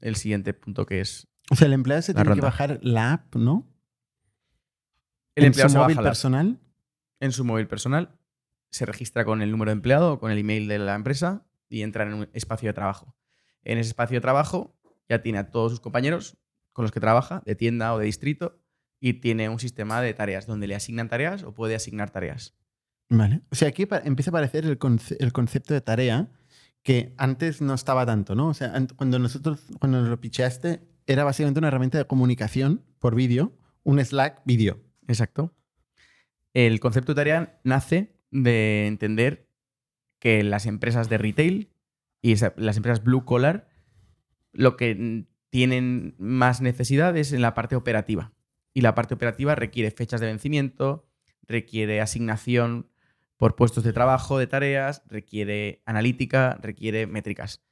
[0.00, 3.36] el siguiente punto que es O sea, el empleado se tiene que bajar la app,
[3.36, 3.66] ¿no?
[5.34, 6.12] el en empleado su se móvil baja la app.
[6.12, 6.60] personal.
[7.20, 8.18] en su móvil personal,
[8.70, 11.82] se registra con el número de empleado o con el email de la empresa y
[11.82, 13.16] entra en un espacio de trabajo.
[13.62, 14.76] En ese espacio de trabajo
[15.08, 16.38] ya tiene a todos sus compañeros
[16.72, 18.60] con los que trabaja, de tienda o de distrito,
[19.00, 22.54] y tiene un sistema de tareas donde le asignan tareas o puede asignar tareas.
[23.10, 23.42] Vale.
[23.50, 26.30] O sea, aquí empieza a aparecer el, conce- el concepto de tarea
[26.82, 28.48] que antes no estaba tanto, ¿no?
[28.48, 33.14] O sea, cuando nosotros, cuando nos lo picheaste, era básicamente una herramienta de comunicación por
[33.14, 33.52] vídeo,
[33.82, 34.80] un Slack vídeo.
[35.08, 35.54] Exacto.
[36.54, 39.48] El concepto de tarea nace de entender
[40.20, 41.70] que las empresas de retail
[42.22, 43.68] y las empresas blue collar
[44.52, 48.32] lo que tienen más necesidad es en la parte operativa.
[48.72, 51.08] Y la parte operativa requiere fechas de vencimiento,
[51.46, 52.88] requiere asignación
[53.40, 57.64] por puestos de trabajo, de tareas, requiere analítica, requiere métricas.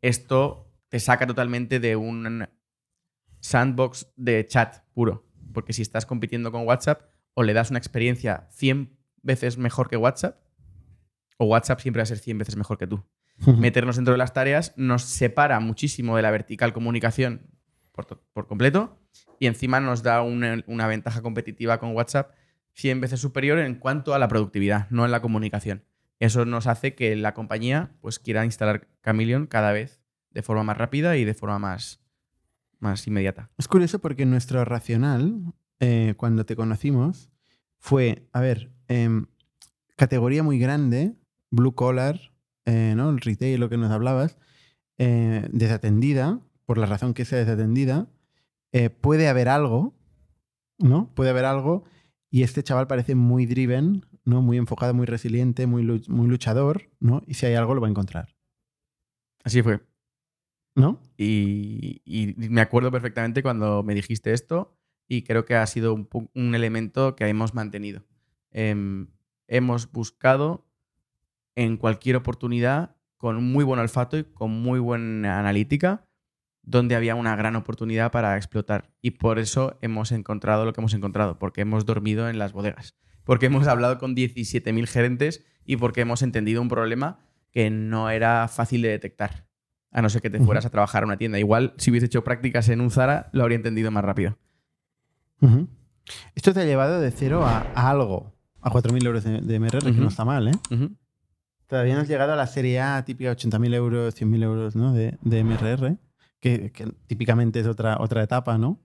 [0.00, 2.46] Esto te saca totalmente de un
[3.40, 5.26] sandbox de chat puro.
[5.52, 7.02] Porque si estás compitiendo con WhatsApp,
[7.34, 10.38] o le das una experiencia 100 veces mejor que WhatsApp,
[11.38, 13.04] o WhatsApp siempre va a ser 100 veces mejor que tú.
[13.58, 17.50] Meternos dentro de las tareas nos separa muchísimo de la vertical comunicación
[17.90, 18.98] por, to- por completo
[19.40, 22.32] y encima nos da una, una ventaja competitiva con WhatsApp
[22.76, 25.82] 100 veces superior en cuanto a la productividad, no en la comunicación.
[26.20, 30.00] Eso nos hace que la compañía pues, quiera instalar Chameleon cada vez
[30.30, 32.00] de forma más rápida y de forma más,
[32.78, 33.50] más inmediata.
[33.56, 37.30] Es curioso porque nuestro racional, eh, cuando te conocimos,
[37.78, 39.26] fue, a ver, em,
[39.96, 41.14] categoría muy grande,
[41.50, 42.32] blue collar,
[42.66, 43.08] eh, ¿no?
[43.08, 44.36] El retail, lo que nos hablabas,
[44.98, 48.08] eh, desatendida, por la razón que sea desatendida,
[49.00, 49.94] puede haber algo,
[50.78, 51.10] ¿no?
[51.14, 51.84] Puede haber algo,
[52.36, 54.42] y este chaval parece muy driven, ¿no?
[54.42, 57.22] Muy enfocado, muy resiliente, muy, muy luchador, ¿no?
[57.26, 58.36] Y si hay algo, lo va a encontrar,
[59.42, 59.80] Así fue.
[60.74, 61.00] ¿no?
[61.16, 64.76] Y, y me acuerdo perfectamente cuando me dijiste esto
[65.08, 68.04] y creo que ha sido un, un elemento que hemos mantenido.
[68.50, 69.06] Em,
[69.48, 70.66] hemos buscado
[71.54, 76.05] en cualquier oportunidad con muy buen olfato y con muy buena analítica
[76.66, 78.90] donde había una gran oportunidad para explotar.
[79.00, 82.94] Y por eso hemos encontrado lo que hemos encontrado, porque hemos dormido en las bodegas,
[83.24, 88.48] porque hemos hablado con 17.000 gerentes y porque hemos entendido un problema que no era
[88.48, 89.46] fácil de detectar.
[89.92, 91.38] A no ser que te fueras a trabajar a una tienda.
[91.38, 94.36] Igual, si hubiese hecho prácticas en un Zara, lo habría entendido más rápido.
[96.34, 99.84] Esto te ha llevado de cero a, a algo, a 4.000 euros de, de MRR,
[99.84, 100.52] que no está mal, ¿eh?
[101.66, 104.92] Todavía no has llegado a la serie A típica 80.000 euros, 100.000 euros ¿no?
[104.92, 105.96] de, de MRR,
[106.40, 108.80] que, que típicamente es otra, otra etapa, ¿no?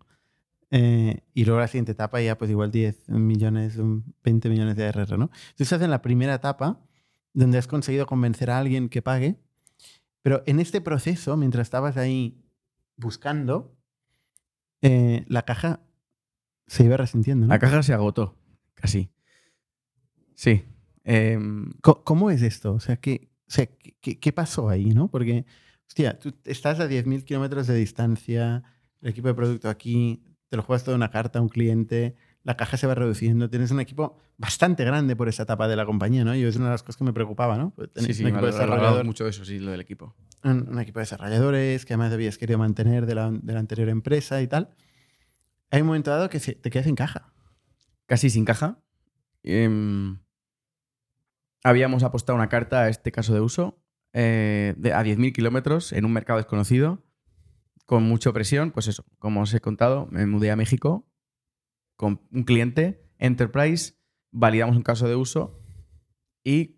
[0.73, 4.85] Eh, y luego la siguiente etapa ya pues igual 10 millones, un 20 millones de
[4.87, 5.27] ARR, ¿no?
[5.55, 6.79] Tú estás en la primera etapa
[7.33, 9.37] donde has conseguido convencer a alguien que pague,
[10.21, 12.41] pero en este proceso, mientras estabas ahí
[12.95, 13.75] buscando,
[14.81, 15.81] eh, la caja
[16.67, 17.53] se iba resintiendo, ¿no?
[17.53, 18.37] La caja se agotó,
[18.75, 19.09] casi.
[20.35, 20.63] Sí.
[21.03, 22.73] Em, ¿Cómo es esto?
[22.73, 25.09] O sea, ¿qué, o sea, ¿qué- qué, qué pasó ahí, no?
[25.09, 25.45] Porque,
[25.91, 28.63] hostia, tú estás a 10.000 kilómetros de distancia,
[29.01, 32.55] el equipo de producto aquí, te lo juegas toda una carta a un cliente, la
[32.55, 36.23] caja se va reduciendo, tienes un equipo bastante grande por esa etapa de la compañía,
[36.23, 36.33] ¿no?
[36.33, 37.71] Yo es una de las cosas que me preocupaba, ¿no?
[37.75, 40.15] Pues sí, sí, un equipo desarrollador- mucho eso, sí, lo del equipo.
[40.45, 43.89] un, un equipo de desarrolladores que además habías querido mantener de la, de la anterior
[43.89, 44.69] empresa y tal.
[45.71, 47.33] Hay un momento dado que te quedas sin caja.
[48.05, 48.79] Casi sin caja.
[49.43, 50.19] Em,
[51.65, 53.80] habíamos apostado una carta a este caso de uso
[54.13, 57.03] eh, de, a 10.000 kilómetros en un mercado desconocido,
[57.85, 58.71] con mucha presión.
[58.71, 61.07] Pues eso, como os he contado, me mudé a México
[61.95, 63.93] con un cliente, Enterprise,
[64.31, 65.59] validamos un caso de uso
[66.43, 66.77] y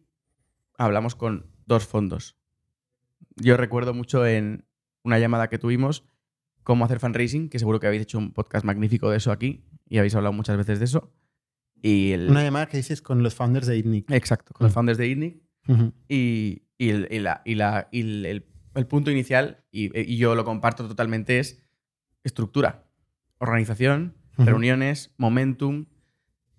[0.78, 2.36] hablamos con dos fondos.
[3.38, 4.66] Yo recuerdo mucho en
[5.04, 6.04] una llamada que tuvimos
[6.64, 9.98] cómo hacer fundraising, que seguro que habéis hecho un podcast magnífico de eso aquí y
[9.98, 11.14] habéis hablado muchas veces de eso.
[11.82, 14.12] Y el, Una llamada que dices con los founders de ITNIC.
[14.12, 14.76] Exacto, con los Mm.
[14.76, 15.42] founders de ITNIC
[16.10, 20.18] y, y el, y la- y la- y el- el- el punto inicial, y, y
[20.18, 21.62] yo lo comparto totalmente, es
[22.24, 22.86] estructura,
[23.38, 24.16] organización,
[24.46, 25.86] reuniones, momentum,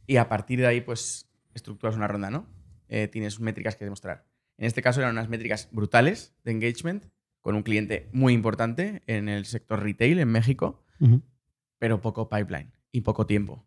[0.06, 2.46] y a partir de ahí, pues, estructuras una ronda, ¿no?
[2.88, 4.26] Eh, tienes métricas que demostrar.
[4.58, 7.06] En este caso eran unas métricas brutales de engagement
[7.40, 10.84] con un cliente muy importante en el sector retail en México,
[11.78, 13.66] pero poco pipeline y poco tiempo.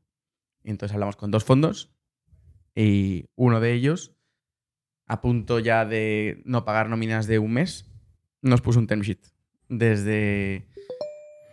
[0.63, 1.91] Y entonces hablamos con dos fondos
[2.75, 4.15] y uno de ellos,
[5.07, 7.85] a punto ya de no pagar nóminas de un mes,
[8.41, 9.19] nos puso un term sheet
[9.69, 10.67] desde,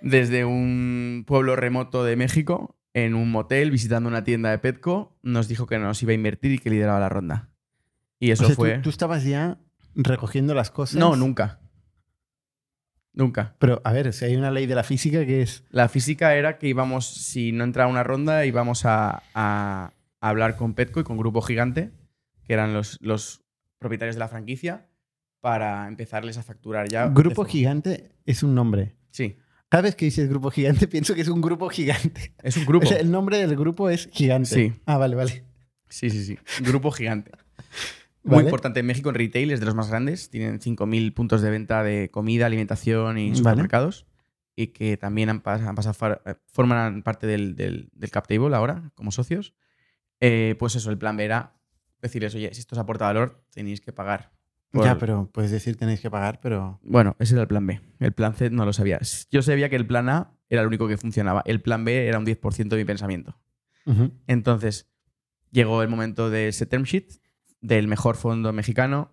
[0.02, 5.48] desde un pueblo remoto de México, en un motel, visitando una tienda de Petco, nos
[5.48, 7.48] dijo que nos iba a invertir y que lideraba la ronda.
[8.20, 8.74] Y eso O sea, fue...
[8.76, 9.59] tú, tú estabas ya
[9.94, 10.96] recogiendo las cosas.
[10.96, 11.61] No, nunca.
[13.12, 13.55] Nunca.
[13.59, 15.64] Pero, a ver, si hay una ley de la física que es.
[15.70, 20.57] La física era que íbamos, si no entraba una ronda, íbamos a, a- a hablar
[20.57, 21.92] con Petco y con Grupo Gigante,
[22.44, 23.43] que eran los, los
[23.85, 24.89] propietarios de la franquicia,
[25.41, 27.09] para empezarles a facturar ya.
[27.09, 28.97] Grupo gigante es un nombre.
[29.11, 29.37] Sí,
[29.68, 32.35] Cada vez que dices grupo gigante, pienso que es un grupo gigante.
[32.43, 32.87] es un grupo.
[32.87, 34.49] O sea, el nombre del grupo es gigante.
[34.49, 34.72] Sí.
[34.87, 35.45] Ah, vale, vale.
[35.89, 36.39] Sí, sí, sí.
[36.62, 37.30] Grupo Gigante.
[38.24, 38.45] Muy Vale.
[38.47, 40.30] importante en México en retail, es de los más grandes.
[40.30, 43.37] Tienen 5.000 puntos de venta de comida, alimentación y Vale.
[43.37, 44.07] supermercados.
[44.57, 48.91] Y que también han, pas- han pasado, forman parte del, del, del cap table ahora,
[48.95, 49.53] como socios.
[50.20, 51.53] Eh, pues eso, el plan B era
[52.05, 54.32] decirles, oye, si esto os aporta valor, tenéis que pagar.
[54.70, 56.80] por- Ya, pero puedes decir tenéis que pagar, pero.
[56.82, 57.80] Bueno, ese era el plan B.
[58.00, 58.98] El plan C no lo sabía.
[59.30, 61.42] Yo sabía que el plan A era el único que funcionaba.
[61.46, 63.38] El plan B era un 10% de mi pensamiento.
[64.26, 64.88] Entonces,
[65.50, 67.20] llegó el momento de ese term sheet
[67.61, 69.12] del mejor fondo mexicano,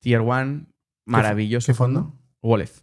[0.00, 0.66] Tier 1,
[1.04, 2.18] maravilloso qué fondo?
[2.42, 2.80] Wolef.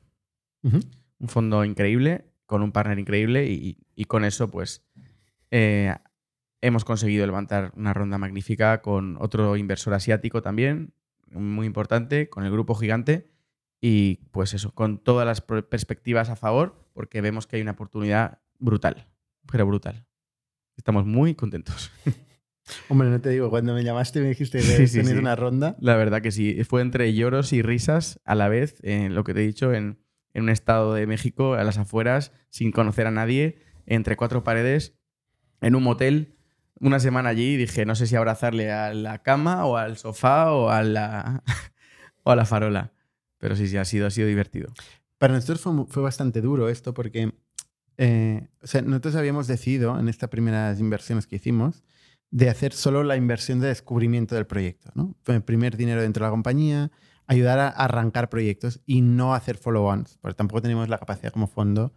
[0.64, 0.80] Ujú.
[1.20, 4.86] Un fondo increíble, con un partner increíble y, y con eso, pues,
[5.52, 5.94] eh,
[6.66, 10.94] hemos conseguido levantar una ronda magnífica con otro inversor asiático también,
[11.32, 13.30] muy importante, con el grupo gigante
[13.82, 18.40] y, pues eso, con todas las perspectivas a favor, porque vemos que hay una oportunidad
[18.58, 19.08] brutal,
[19.52, 20.06] pero brutal.
[20.78, 21.92] Estamos muy contentos.
[22.90, 25.20] Hombre, no te digo, cuando me llamaste me dijiste que Sí, sí, tenías sí.
[25.20, 25.76] una ronda.
[25.80, 26.64] La verdad que sí.
[26.64, 30.00] Fue entre lloros y risas a la vez, en lo que te he dicho, en,
[30.34, 34.98] en un estado de México, a las afueras, sin conocer a nadie, entre cuatro paredes,
[35.62, 36.36] en un motel,
[36.80, 40.52] una semana allí, y dije, no sé si abrazarle a la cama o al sofá
[40.52, 41.44] o a la,
[42.24, 42.94] o a la farola.
[43.38, 44.74] Pero sí, sí, ha sido, ha sido divertido.
[45.18, 47.34] Para nosotros fue, bastante duro esto porque
[47.98, 48.48] eh,
[48.84, 51.84] nosotros habíamos decidido en estas primeras inversiones que hicimos
[52.32, 54.92] de hacer solo la inversión de descubrimiento del proyecto.
[54.94, 55.16] ¿no?
[55.28, 56.92] El primer dinero dentro de la compañía,
[57.28, 61.94] ayudar a arrancar proyectos y no hacer follow-ons, porque tampoco tenemos la capacidad como fondo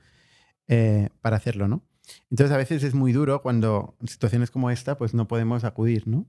[0.68, 1.66] eh, para hacerlo.
[1.66, 1.83] ¿no?
[2.31, 6.07] Entonces a veces es muy duro cuando en situaciones como esta pues no podemos acudir.
[6.07, 6.27] ¿no?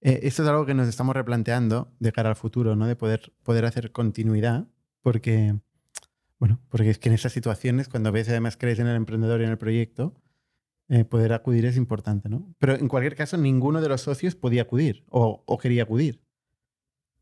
[0.00, 2.86] Eh, esto es algo que nos estamos replanteando de cara al futuro, ¿no?
[2.86, 4.66] de poder, poder hacer continuidad,
[5.02, 5.56] porque...
[6.38, 9.44] Bueno, porque es que en esas situaciones, cuando ves además crees en el emprendedor y
[9.44, 10.14] en el proyecto,
[10.88, 12.52] eh, poder acudir es importante, ¿no?
[12.58, 16.22] Pero en cualquier caso, ninguno de los socios podía acudir o, o quería acudir.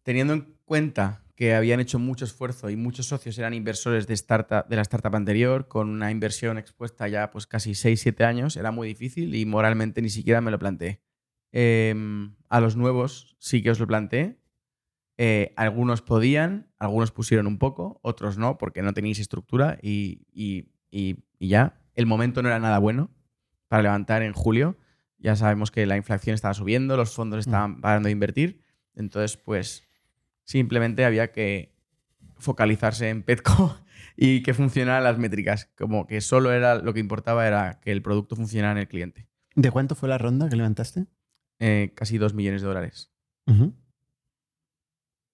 [0.04, 4.66] Teniendo en cuenta que habían hecho mucho esfuerzo y muchos socios eran inversores de, startup,
[4.68, 8.88] de la startup anterior, con una inversión expuesta ya pues casi 6-7 años, era muy
[8.88, 11.00] difícil y moralmente ni siquiera me lo planteé.
[11.52, 14.40] Em, a los nuevos sí que os lo planteé.
[15.16, 20.72] Eh, algunos podían, algunos pusieron un poco, otros no, porque no tenéis estructura y, y-
[20.90, 21.80] y- y ya.
[21.94, 23.12] El momento no era nada bueno
[23.68, 24.76] para levantar en julio.
[25.18, 28.60] Ya sabemos que la inflación estaba subiendo, los fondos estaban parando de invertir.
[28.96, 29.87] Entonces, pues
[30.52, 31.74] simplemente había que
[32.38, 33.78] focalizarse en Petco
[34.16, 35.66] y que funcionaran las métricas.
[35.76, 39.28] Como que solo era lo que importaba era que el producto funcionara en el cliente.
[39.54, 41.06] ¿De cuánto fue la ronda que levantaste?
[41.60, 43.10] eh, casi 2 millones de dólares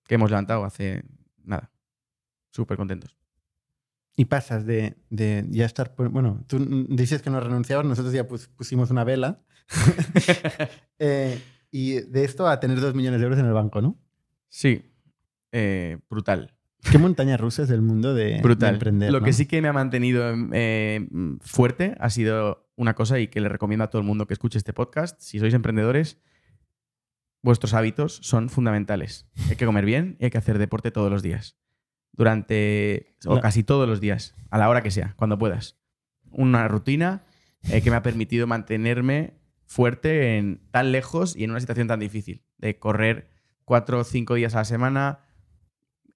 [0.07, 1.05] que hemos levantado hace
[1.43, 1.71] nada.
[2.51, 3.17] Súper contentos.
[4.17, 5.95] Y pasas de, de ya estar.
[5.95, 6.59] por- Bueno, tú
[6.89, 9.43] dices que no renunciabas, nosotros ya pus- pusimos una vela.
[11.01, 11.43] Eh,
[11.73, 13.99] y de esto a tener dos millones de euros en el banco, ¿no?
[14.49, 14.94] Sí,
[15.55, 16.55] eh, brutal.
[16.91, 18.75] Qué montaña rusa es del mundo de, de Brutal.
[18.75, 19.11] emprender.
[19.11, 19.25] Lo ¿no?
[19.25, 21.07] que sí que me ha mantenido eh,
[21.41, 24.59] fuerte ha sido una cosa y que le recomiendo a todo el mundo que escuche
[24.59, 25.19] este podcast.
[25.21, 26.19] Si sois emprendedores,
[27.43, 29.27] vuestros hábitos son fundamentales.
[29.49, 31.57] Hay que comer bien y hay que hacer deporte todos los días.
[32.13, 35.79] Durante, o casi todos los días, a la hora que sea, cuando puedas.
[36.31, 37.25] Una rutina
[37.71, 42.01] eh, que me ha permitido mantenerme fuerte en tan lejos y en una situación tan
[42.01, 42.45] difícil.
[42.59, 43.31] De correr
[43.65, 45.21] cuatro o cinco días a la semana,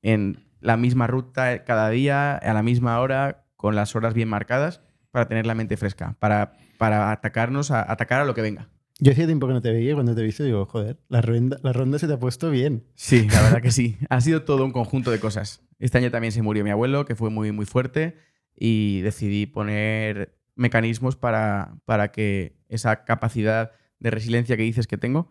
[0.03, 4.81] en la misma ruta cada día, a la misma hora, con las horas bien marcadas,
[5.11, 8.69] para tener la mente fresca, para, para atacarnos, a, atacar a lo que venga.
[9.01, 11.21] Yo hacía tiempo que no te veía y cuando te he visto digo, joder, la
[11.21, 12.85] ronda, la ronda se te ha puesto bien.
[12.97, 13.97] Sí, la verdad que sí.
[14.11, 15.63] Ha sido todo un conjunto de cosas.
[15.79, 18.17] Este año también se murió mi abuelo, que fue muy, muy fuerte,
[18.57, 23.71] y decidí poner mecanismos para, para que esa capacidad
[24.01, 25.31] de resiliencia que dices que tengo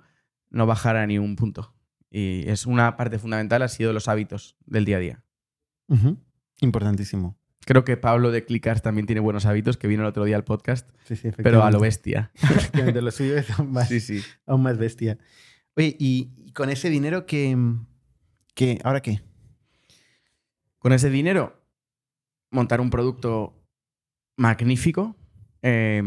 [0.50, 1.74] no bajara ni un punto.
[2.10, 5.24] Y es una parte fundamental, ha sido los hábitos del día a día.
[5.88, 6.18] Ujú.
[6.62, 7.38] Importantísimo.
[7.66, 10.46] Creo que Pablo de Clickars también tiene buenos hábitos, que vino el otro día al
[10.46, 12.32] podcast, Sí, sí, pero a lo bestia.
[12.42, 14.22] Efectivamente, lo suyo es aún más, Sí, sí.
[14.46, 15.18] aún más bestia.
[15.76, 17.58] Oye, y, y con ese dinero que,
[18.56, 18.80] que.
[18.86, 19.22] ¿Ahora qué?
[20.80, 21.62] Con ese dinero,
[22.52, 23.62] montar un producto
[24.38, 25.18] magnífico,
[25.62, 26.02] eh,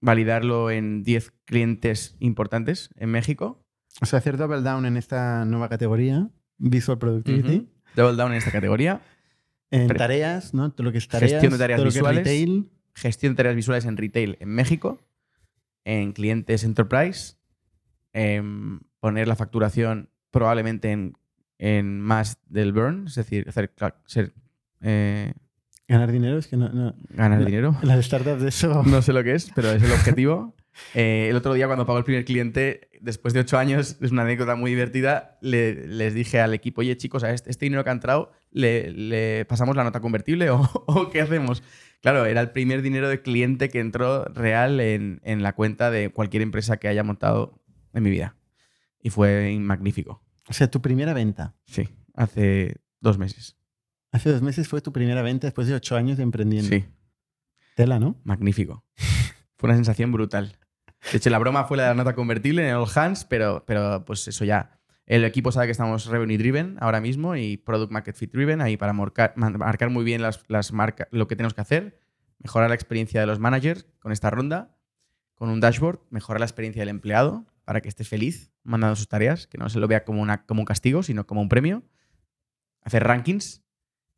[0.00, 3.61] validarlo en 10 clientes importantes en México,
[4.00, 6.28] O sea, hacer double down en esta nueva categoría,
[6.58, 9.00] Visual Productivity, double down en esta categoría,
[9.70, 10.70] en Pre- tareas, ¿no?
[10.72, 12.24] Todo lo que es tareas, Gestión de tareas todo lo que es visuales.
[12.24, 12.70] retail.
[12.94, 15.00] gestión de tareas visuales en retail en México,
[15.84, 17.36] en clientes enterprise,
[18.12, 21.16] em, poner la facturación probablemente en,
[21.58, 23.72] en más del burn, es decir, hacer,
[24.06, 24.32] ser,
[24.80, 25.32] eh,
[25.88, 26.68] Ganar dinero, es que no.
[26.70, 27.76] no- ganar La- dinero.
[27.82, 28.82] Las startups de eso.
[28.86, 30.54] No sé lo que es, pero es el objetivo.
[30.94, 34.22] Eh, el otro día, cuando pagó el primer cliente, después de ocho años, es una
[34.22, 37.90] anécdota muy divertida, le- les dije al equipo, oye chicos, a este, este dinero que
[37.90, 41.62] ha entrado, ¿le, le pasamos la nota convertible o, o qué hacemos?
[42.00, 46.10] Claro, era el primer dinero de cliente que entró real en, en la cuenta de
[46.10, 47.62] cualquier empresa que haya montado
[47.92, 48.36] en mi vida.
[49.00, 50.22] Y fue magnífico.
[50.48, 51.54] O sea, tu primera venta.
[51.66, 53.56] Sí, hace dos meses.
[54.10, 56.68] Hace dos meses fue tu primera venta después de ocho años de emprendiendo.
[56.68, 56.84] Sí,
[57.76, 58.20] Tela, ¿no?
[58.24, 58.84] magnífico.
[59.56, 60.56] Fue una sensación brutal.
[61.10, 63.64] De hecho, la broma fue la de la nota convertible en el All Hands, pero,
[63.66, 64.78] pero pues eso ya.
[65.04, 68.76] El equipo sabe que estamos revenue driven ahora mismo y product market fit driven ahí
[68.76, 71.98] para marcar, marcar muy bien las, las marcas, lo que tenemos que hacer,
[72.38, 74.76] mejorar la experiencia de los managers con esta ronda,
[75.34, 79.46] con un dashboard, mejorar la experiencia del empleado para que esté feliz mandando sus tareas,
[79.48, 81.82] que no se lo vea como, una, como un castigo, sino como un premio,
[82.82, 83.64] hacer rankings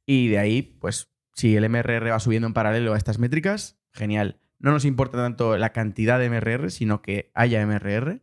[0.07, 4.41] y de ahí, pues si el MRR va subiendo en paralelo a estas métricas, genial.
[4.64, 8.22] No nos importa tanto la cantidad de MRR, sino que haya MRR.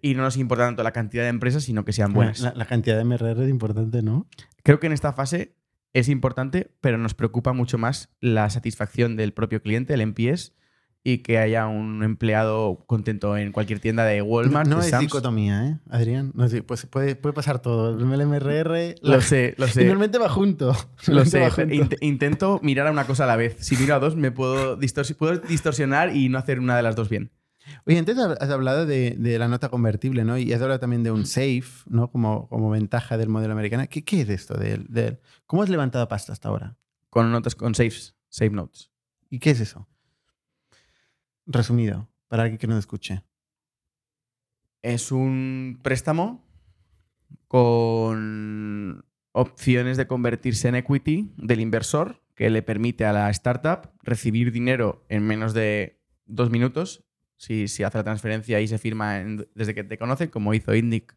[0.00, 2.40] Y no nos importa tanto la cantidad de empresas, sino que sean buenas.
[2.40, 4.26] La, la cantidad de MRR es importante, ¿no?
[4.62, 5.56] Creo que en esta fase
[5.92, 10.54] es importante, pero nos preocupa mucho más la satisfacción del propio cliente, el NPS,
[11.12, 14.68] y que haya un empleado contento en cualquier tienda de Walmart.
[14.68, 15.02] no de es Sam's.
[15.02, 16.32] dicotomía, ¿eh, Adrián?
[16.34, 17.90] No es- pues puede, puede pasar todo.
[17.98, 18.96] El MRR.
[19.02, 19.80] Lo la- sé, lo sé.
[19.84, 20.74] Normalmente va junto.
[21.06, 21.96] Lo sé, junto.
[22.00, 23.56] intento mirar a una cosa a la vez.
[23.60, 26.96] Si miro a dos, me puedo, distorsi- puedo distorsionar y no hacer una de las
[26.96, 27.30] dos bien.
[27.86, 30.38] Oye, antes has hablado de, de la nota convertible, ¿no?
[30.38, 32.10] Y has hablado también de un safe, ¿no?
[32.10, 33.84] Como, como ventaja del modelo americano.
[33.90, 34.54] ¿Qué, qué es esto?
[34.54, 36.76] Del, del- ¿Cómo has levantado pasta hasta ahora?
[37.10, 38.90] Con notas, con saves, save notes.
[39.30, 39.86] ¿Y qué es eso?
[41.50, 43.24] Resumido, para alguien que no lo escuche.
[44.82, 46.46] Es un préstamo
[47.48, 54.52] con opciones de convertirse en equity del inversor que le permite a la startup recibir
[54.52, 57.04] dinero en menos de dos minutos
[57.38, 59.18] si, si hace la transferencia y se firma
[59.54, 61.16] desde que te conoce, como hizo Indic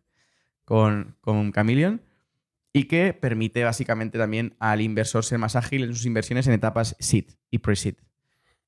[0.63, 2.01] con, con Chameleon,
[2.71, 6.95] y que permite básicamente también al inversor ser más ágil en sus inversiones en etapas
[6.99, 7.95] seed y pre-seed.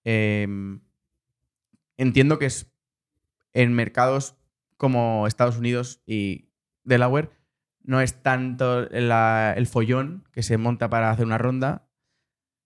[0.04, 0.82] Em,
[1.98, 2.72] entiendo que es
[3.54, 4.36] en mercados
[4.78, 6.50] como Estados Unidos y
[6.84, 7.30] Delaware
[7.84, 11.88] no es tanto la- el follón que se monta para hacer una ronda,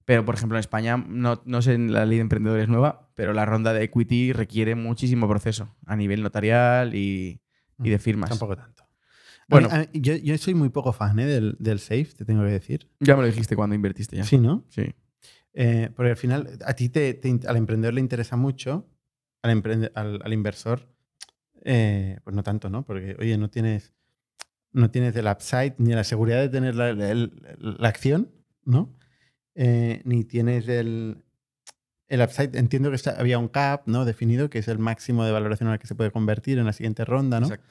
[0.05, 3.45] pero por ejemplo en España, no, no sé la ley de emprendedores nueva, pero la
[3.45, 7.41] ronda de equity requiere muchísimo proceso a nivel notarial y,
[7.83, 8.29] y de firmas.
[8.29, 8.87] Tampoco tanto.
[9.49, 9.69] Bueno.
[9.93, 11.25] Yo, yo soy muy poco fan ¿eh?
[11.25, 12.89] del, del safe, te tengo que decir.
[12.99, 14.23] Ya me lo dijiste cuando invertiste ya.
[14.23, 14.65] Sí, ¿no?
[14.69, 14.93] Sí.
[15.53, 18.87] Eh, porque al final, a ti te, al emprendedor le interesa mucho,
[19.41, 20.87] al, al, al inversor,
[21.63, 22.85] eh, pues no tanto, ¿no?
[22.85, 23.93] Porque, oye, no tienes,
[24.71, 27.31] no tienes el upside ni la seguridad de tener la, el-
[27.79, 28.31] la acción,
[28.65, 28.93] ¿no?
[29.55, 31.23] Eh, ni tienes el,
[32.07, 32.55] el upside.
[32.57, 34.05] Entiendo que está- había un cap, ¿no?
[34.05, 37.05] Definido, que es el máximo de valoración al que se puede convertir en la siguiente
[37.05, 37.47] ronda, ¿no?
[37.47, 37.67] Exacto.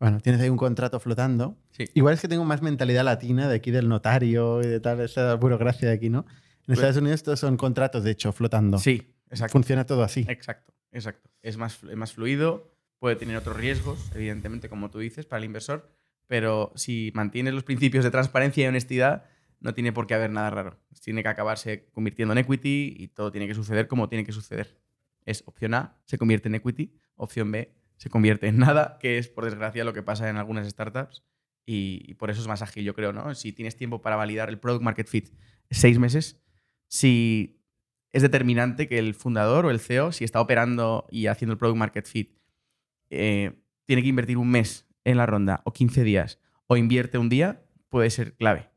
[0.00, 1.58] Bueno, tienes ahí un contrato flotando.
[1.72, 1.84] Sí.
[1.94, 5.34] Igual es que tengo más mentalidad latina de aquí del notario y de tal, esa
[5.34, 6.20] burocracia de aquí, ¿no?
[6.20, 8.78] En Pues- Estados Unidos estos son contratos, de hecho, flotando.
[8.78, 9.52] Sí, exacto.
[9.54, 10.24] Funciona todo así.
[10.28, 11.30] Exacto, exacto.
[11.42, 15.44] Es más, es más fluido, puede tener otros riesgos, evidentemente, como tú dices, para el
[15.44, 15.90] inversor,
[16.26, 19.24] pero si mantienes los principios de transparencia y honestidad,
[19.60, 20.78] no tiene por qué haber nada raro.
[21.02, 24.78] Tiene que acabarse convirtiendo en equity y todo tiene que suceder como tiene que suceder.
[25.24, 29.28] Es opción A, se convierte en equity, opción B, se convierte en nada, que es
[29.28, 31.24] por desgracia lo que pasa en algunas startups
[31.70, 33.34] y, por eso es más ágil, yo creo, ¿no?
[33.34, 35.28] Si tienes tiempo para validar el product market fit
[35.70, 36.40] seis meses,
[36.86, 37.57] si
[38.12, 41.78] es determinante que el fundador o el CEO, si está operando y haciendo el product
[41.78, 42.32] market fit,
[43.10, 43.52] eh,
[43.84, 47.62] tiene que invertir un mes en la ronda o 15 días o invierte un día,
[47.88, 48.70] puede ser clave.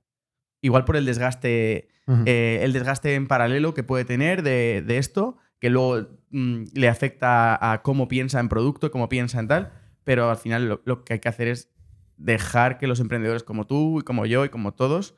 [0.62, 1.90] Igual por el desgaste,
[2.26, 6.88] eh, el desgaste en paralelo que puede tener de, de esto, que luego mm, le
[6.88, 9.74] afecta a cómo piensa en producto, cómo piensa en tal,
[10.04, 11.72] pero al final lo, lo que hay que hacer es
[12.18, 15.18] dejar que los emprendedores como tú y como yo y como todos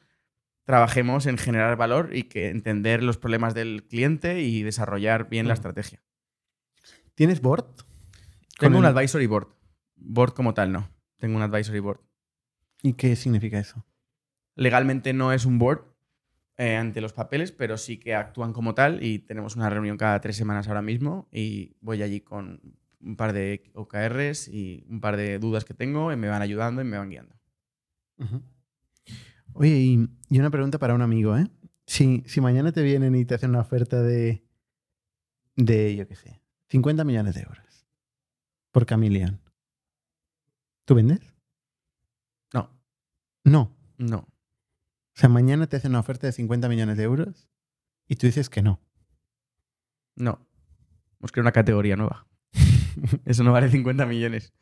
[0.66, 5.54] trabajemos en generar valor y que entender los problemas del cliente y desarrollar bien la
[5.54, 5.60] Ujú.
[5.60, 6.02] estrategia.
[7.16, 7.66] ¿Tienes board?
[8.60, 9.48] Tengo un el- advisory board.
[9.96, 10.90] Board como tal, no.
[11.18, 12.02] Tengo un advisory board.
[12.82, 13.86] ¿Y qué significa eso?
[14.56, 15.86] Legalmente no es un board
[16.58, 20.20] eh, ante los papeles, pero sí que actúan como tal y tenemos una reunión cada
[20.22, 22.62] tres semanas ahora mismo y voy allí con
[23.02, 26.82] un par de OKRs y un par de dudas que tengo y me van ayudando
[26.82, 27.36] y me van guiando.
[28.18, 28.42] Ujú.
[29.54, 31.48] Oye, y, y una pregunta para un amigo, ¿eh?
[31.86, 34.44] Si, si mañana te vienen y te hacen una oferta de,
[35.56, 37.86] de, yo qué sé, 50 millones de euros
[38.72, 39.40] por Camilion,
[40.86, 41.20] ¿tú vendes?
[42.54, 42.70] No,
[43.44, 43.76] No.
[43.98, 44.18] no.
[44.20, 47.48] O sea, mañana te hacen una oferta de 50 millones de euros
[48.08, 48.80] y tú dices que no.
[50.16, 50.40] No.
[51.20, 52.26] Hemos creado una categoría nueva.
[53.26, 54.54] Eso no vale 50 millones.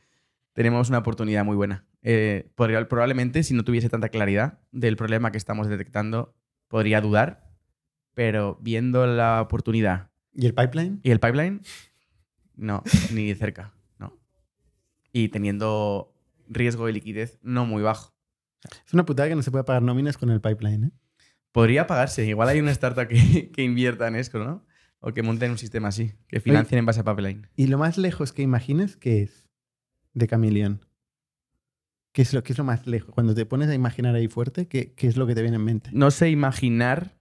[0.53, 1.85] Tenemos una oportunidad muy buena.
[2.01, 6.35] Eh, podría- probablemente, si no tuviese tanta claridad del problema que estamos detectando,
[6.67, 7.49] podría dudar,
[8.13, 10.99] pero viendo la oportunidad ¿Y el pipeline?
[11.03, 11.61] y el pipeline,
[12.55, 12.83] no,
[13.13, 14.17] ni de cerca, no.
[15.13, 16.13] Y teniendo
[16.49, 18.13] riesgo de liquidez no muy bajo.
[18.85, 20.91] Es una putada que no se puede pagar nóminas con el pipeline, ¿eh?
[21.51, 22.25] Podría pagarse.
[22.25, 24.65] Igual hay una startup que, que invierta en esto, ¿no?
[24.99, 27.47] O que monten un sistema así, que financien en base a pipeline.
[27.55, 29.40] Y lo más lejos que imagines, ¿qué es
[30.13, 30.85] de Camilion?
[32.11, 33.13] ¿Qué es lo, qué es lo más lejos?
[33.13, 35.63] Cuando te pones a imaginar ahí fuerte, ¿qué, qué es lo que te viene en
[35.63, 35.89] mente?
[35.93, 37.17] No sé imaginar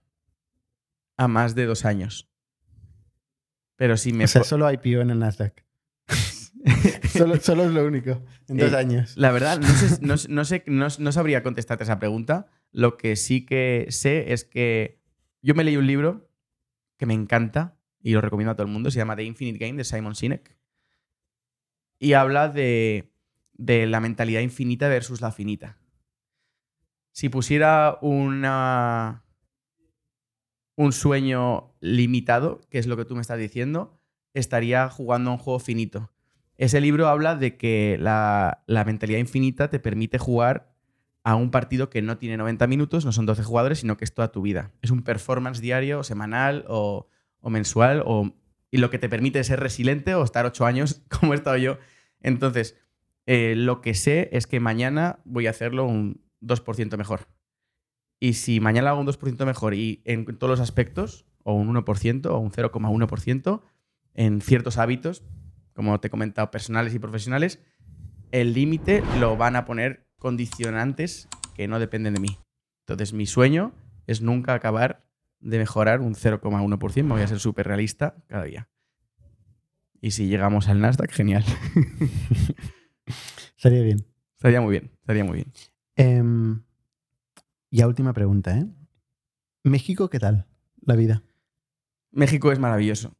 [1.17, 2.29] a más de dos años.
[3.77, 4.25] Pero si me...
[4.25, 5.63] o sea, solo IPO en el Nasdaq.
[7.09, 8.21] solo, solo es lo único.
[8.47, 9.15] En dos Eh, años.
[9.17, 12.47] La verdad, no, sé, no, no sé, no sabría contestarte esa pregunta.
[12.71, 14.99] Lo que sí que sé es que
[15.41, 16.29] yo me leí un libro
[16.97, 18.91] que me encanta y lo recomiendo a todo el mundo.
[18.91, 20.55] Se llama The Infinite Game de Simon Sinek.
[22.03, 23.13] Y habla de,
[23.59, 25.77] la mentalidad infinita versus la finita.
[27.11, 29.23] Si pusiera una,
[30.75, 34.01] un sueño limitado, que es lo que tú me estás diciendo,
[34.33, 36.11] estaría jugando a un juego finito.
[36.57, 40.73] Ese libro habla de que la, mentalidad infinita te permite jugar
[41.23, 44.13] a un partido que no tiene 90 minutos, no son 12 jugadores, sino que es
[44.15, 44.71] toda tu vida.
[44.81, 47.07] Es un performance diario, semanal o
[47.43, 48.33] mensual, o,
[48.71, 51.77] y lo que te permite ser resiliente o estar 8 años como he estado yo.
[52.21, 52.77] Entonces,
[53.25, 57.27] eh, lo que sé es que mañana voy a hacerlo un 2% mejor.
[58.19, 62.25] Y si mañana hago un 2% mejor y en todos los aspectos, o un 1%
[62.27, 63.61] o un 0,1%,
[64.13, 65.23] en ciertos hábitos,
[65.73, 67.59] como te he comentado, personales y profesionales,
[68.31, 72.37] el límite lo van a poner condicionantes que no dependen de mí.
[72.85, 73.73] Entonces, mi sueño
[74.05, 75.03] es nunca acabar
[75.41, 77.03] de mejorar un 0,1%.
[77.03, 78.69] Me voy a ser súper realista cada día.
[79.99, 81.43] Y si llegamos al Nasdaq, genial.
[83.57, 84.05] Estaría bien.
[84.37, 85.51] estaría muy bien, estaría muy bien.
[87.69, 88.65] Ya última pregunta, ¿eh?
[89.63, 90.47] México, ¿qué tal?
[90.81, 91.23] La vida.
[92.11, 93.15] México es maravilloso.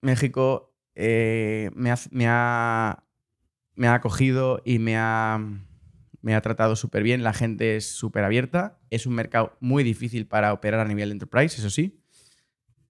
[0.00, 3.04] México eh, me, ha, me, ha,
[3.74, 5.40] me ha acogido y me ha,
[6.20, 7.22] me ha tratado súper bien.
[7.22, 8.78] La gente es súper abierta.
[8.90, 12.00] Es un mercado muy difícil para operar a nivel de enterprise, eso sí.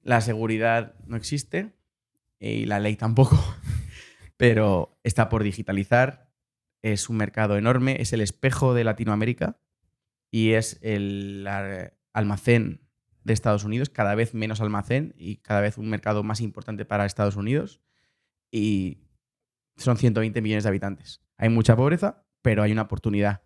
[0.03, 1.77] La seguridad no existe
[2.41, 3.39] y la ley tampoco.
[4.37, 6.31] Pero está por digitalizar.
[6.83, 8.01] Es un mercado enorme.
[8.01, 9.59] Es el espejo de Latinoamérica
[10.31, 11.47] y es el
[12.13, 12.89] almacén
[13.25, 17.05] de Estados Unidos, cada vez menos almacén y cada vez un mercado más importante para
[17.05, 17.81] Estados Unidos.
[18.51, 19.03] Y
[19.77, 21.23] son 120 millones de habitantes.
[21.37, 23.43] Hay mucha pobreza, pero hay una oportunidad.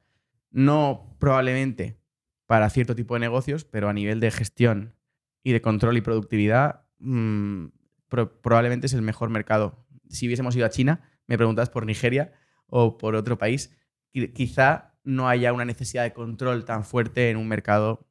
[0.51, 1.99] No probablemente
[2.47, 4.95] para cierto tipo de negocios, pero a nivel de gestión
[5.43, 7.67] y de control y productividad, mm,
[8.09, 9.87] pro- probablemente es el mejor mercado.
[10.09, 12.33] Si hubiésemos ido a China, me preguntas por Nigeria
[12.67, 13.75] o por otro país,
[14.13, 18.07] qui- quizá no haya una necesidad de control tan fuerte en un mercado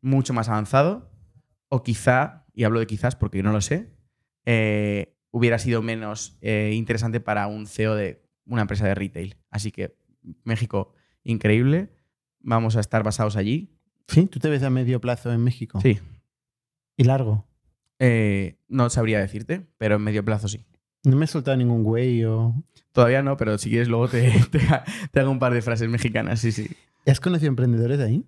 [0.00, 1.10] mucho más avanzado,
[1.68, 3.92] o quizá, y hablo de quizás porque no lo sé,
[4.44, 9.36] eh, hubiera sido menos eh, interesante para un CEO de una empresa de retail.
[9.50, 9.96] Así que
[10.44, 11.90] México, increíble.
[12.40, 13.76] Vamos a estar basados allí.
[14.08, 14.26] ¿Sí?
[14.26, 15.80] ¿Tú te ves a medio plazo en México?
[15.80, 15.98] Sí.
[16.96, 17.46] ¿Y largo?
[17.98, 20.64] Eh, no sabría decirte, pero en medio plazo sí.
[21.04, 22.54] No me he soltado ningún güey o...
[22.92, 24.60] Todavía no, pero si quieres luego te, te,
[25.10, 26.68] te hago un par de frases mexicanas, sí, sí.
[27.06, 28.24] ¿Has conocido emprendedores de ahí?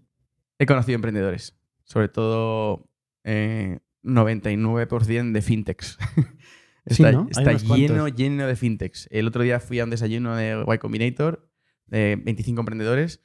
[0.58, 2.88] He conocido emprendedores, sobre todo
[3.24, 5.98] eh, 99% de fintechs.
[6.90, 7.24] Sí, está ¿no?
[7.24, 7.76] Hay está cuantos.
[7.76, 9.08] lleno, lleno de fintechs.
[9.10, 11.47] El otro día fui a un desayuno de Y Combinator,
[11.88, 13.20] de 25 emprendedores,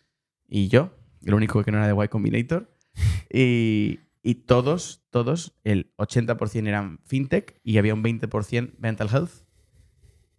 [0.47, 2.69] y yo, el único que no era de Y Combinator.
[3.35, 9.31] Y, y todos, todos, el 80% eran fintech y había un 20% mental health.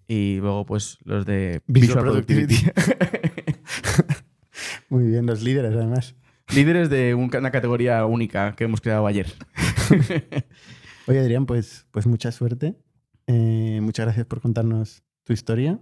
[0.07, 2.55] Y luego, pues, los de Visual Productivity.
[4.89, 6.14] Muy bien, los líderes además.
[6.55, 9.27] Líderes de un- una categoría única que hemos creado ayer.
[11.07, 12.77] Oye, Adrián, pues, pues mucha suerte.
[13.27, 15.81] Eh, muchas gracias por contarnos tu historia.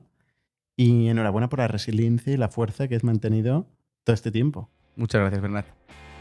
[0.77, 3.67] Y enhorabuena por la resiliencia y la fuerza que has mantenido
[4.05, 4.71] todo este tiempo.
[4.97, 5.67] Muchas gracias, Bernat.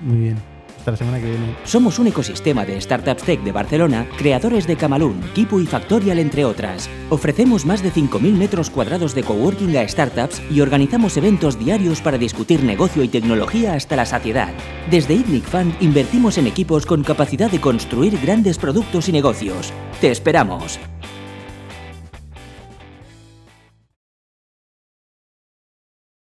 [0.02, 0.38] Muy bien.
[0.78, 1.56] Hasta la semana que viene.
[1.64, 6.44] Somos un ecosistema de startups tech de Barcelona, creadores de Camalún, Kipu y Factorial, entre
[6.44, 6.90] otras.
[7.12, 12.18] Ofrecemos más de 5.000 metros cuadrados de coworking a startups y organizamos eventos diarios para
[12.18, 14.54] discutir negocio y tecnología hasta la saciedad.
[14.90, 19.72] Desde ITNIC Fund invertimos en equipos con capacidad de construir grandes productos y negocios.
[20.00, 20.80] ¡Te esperamos!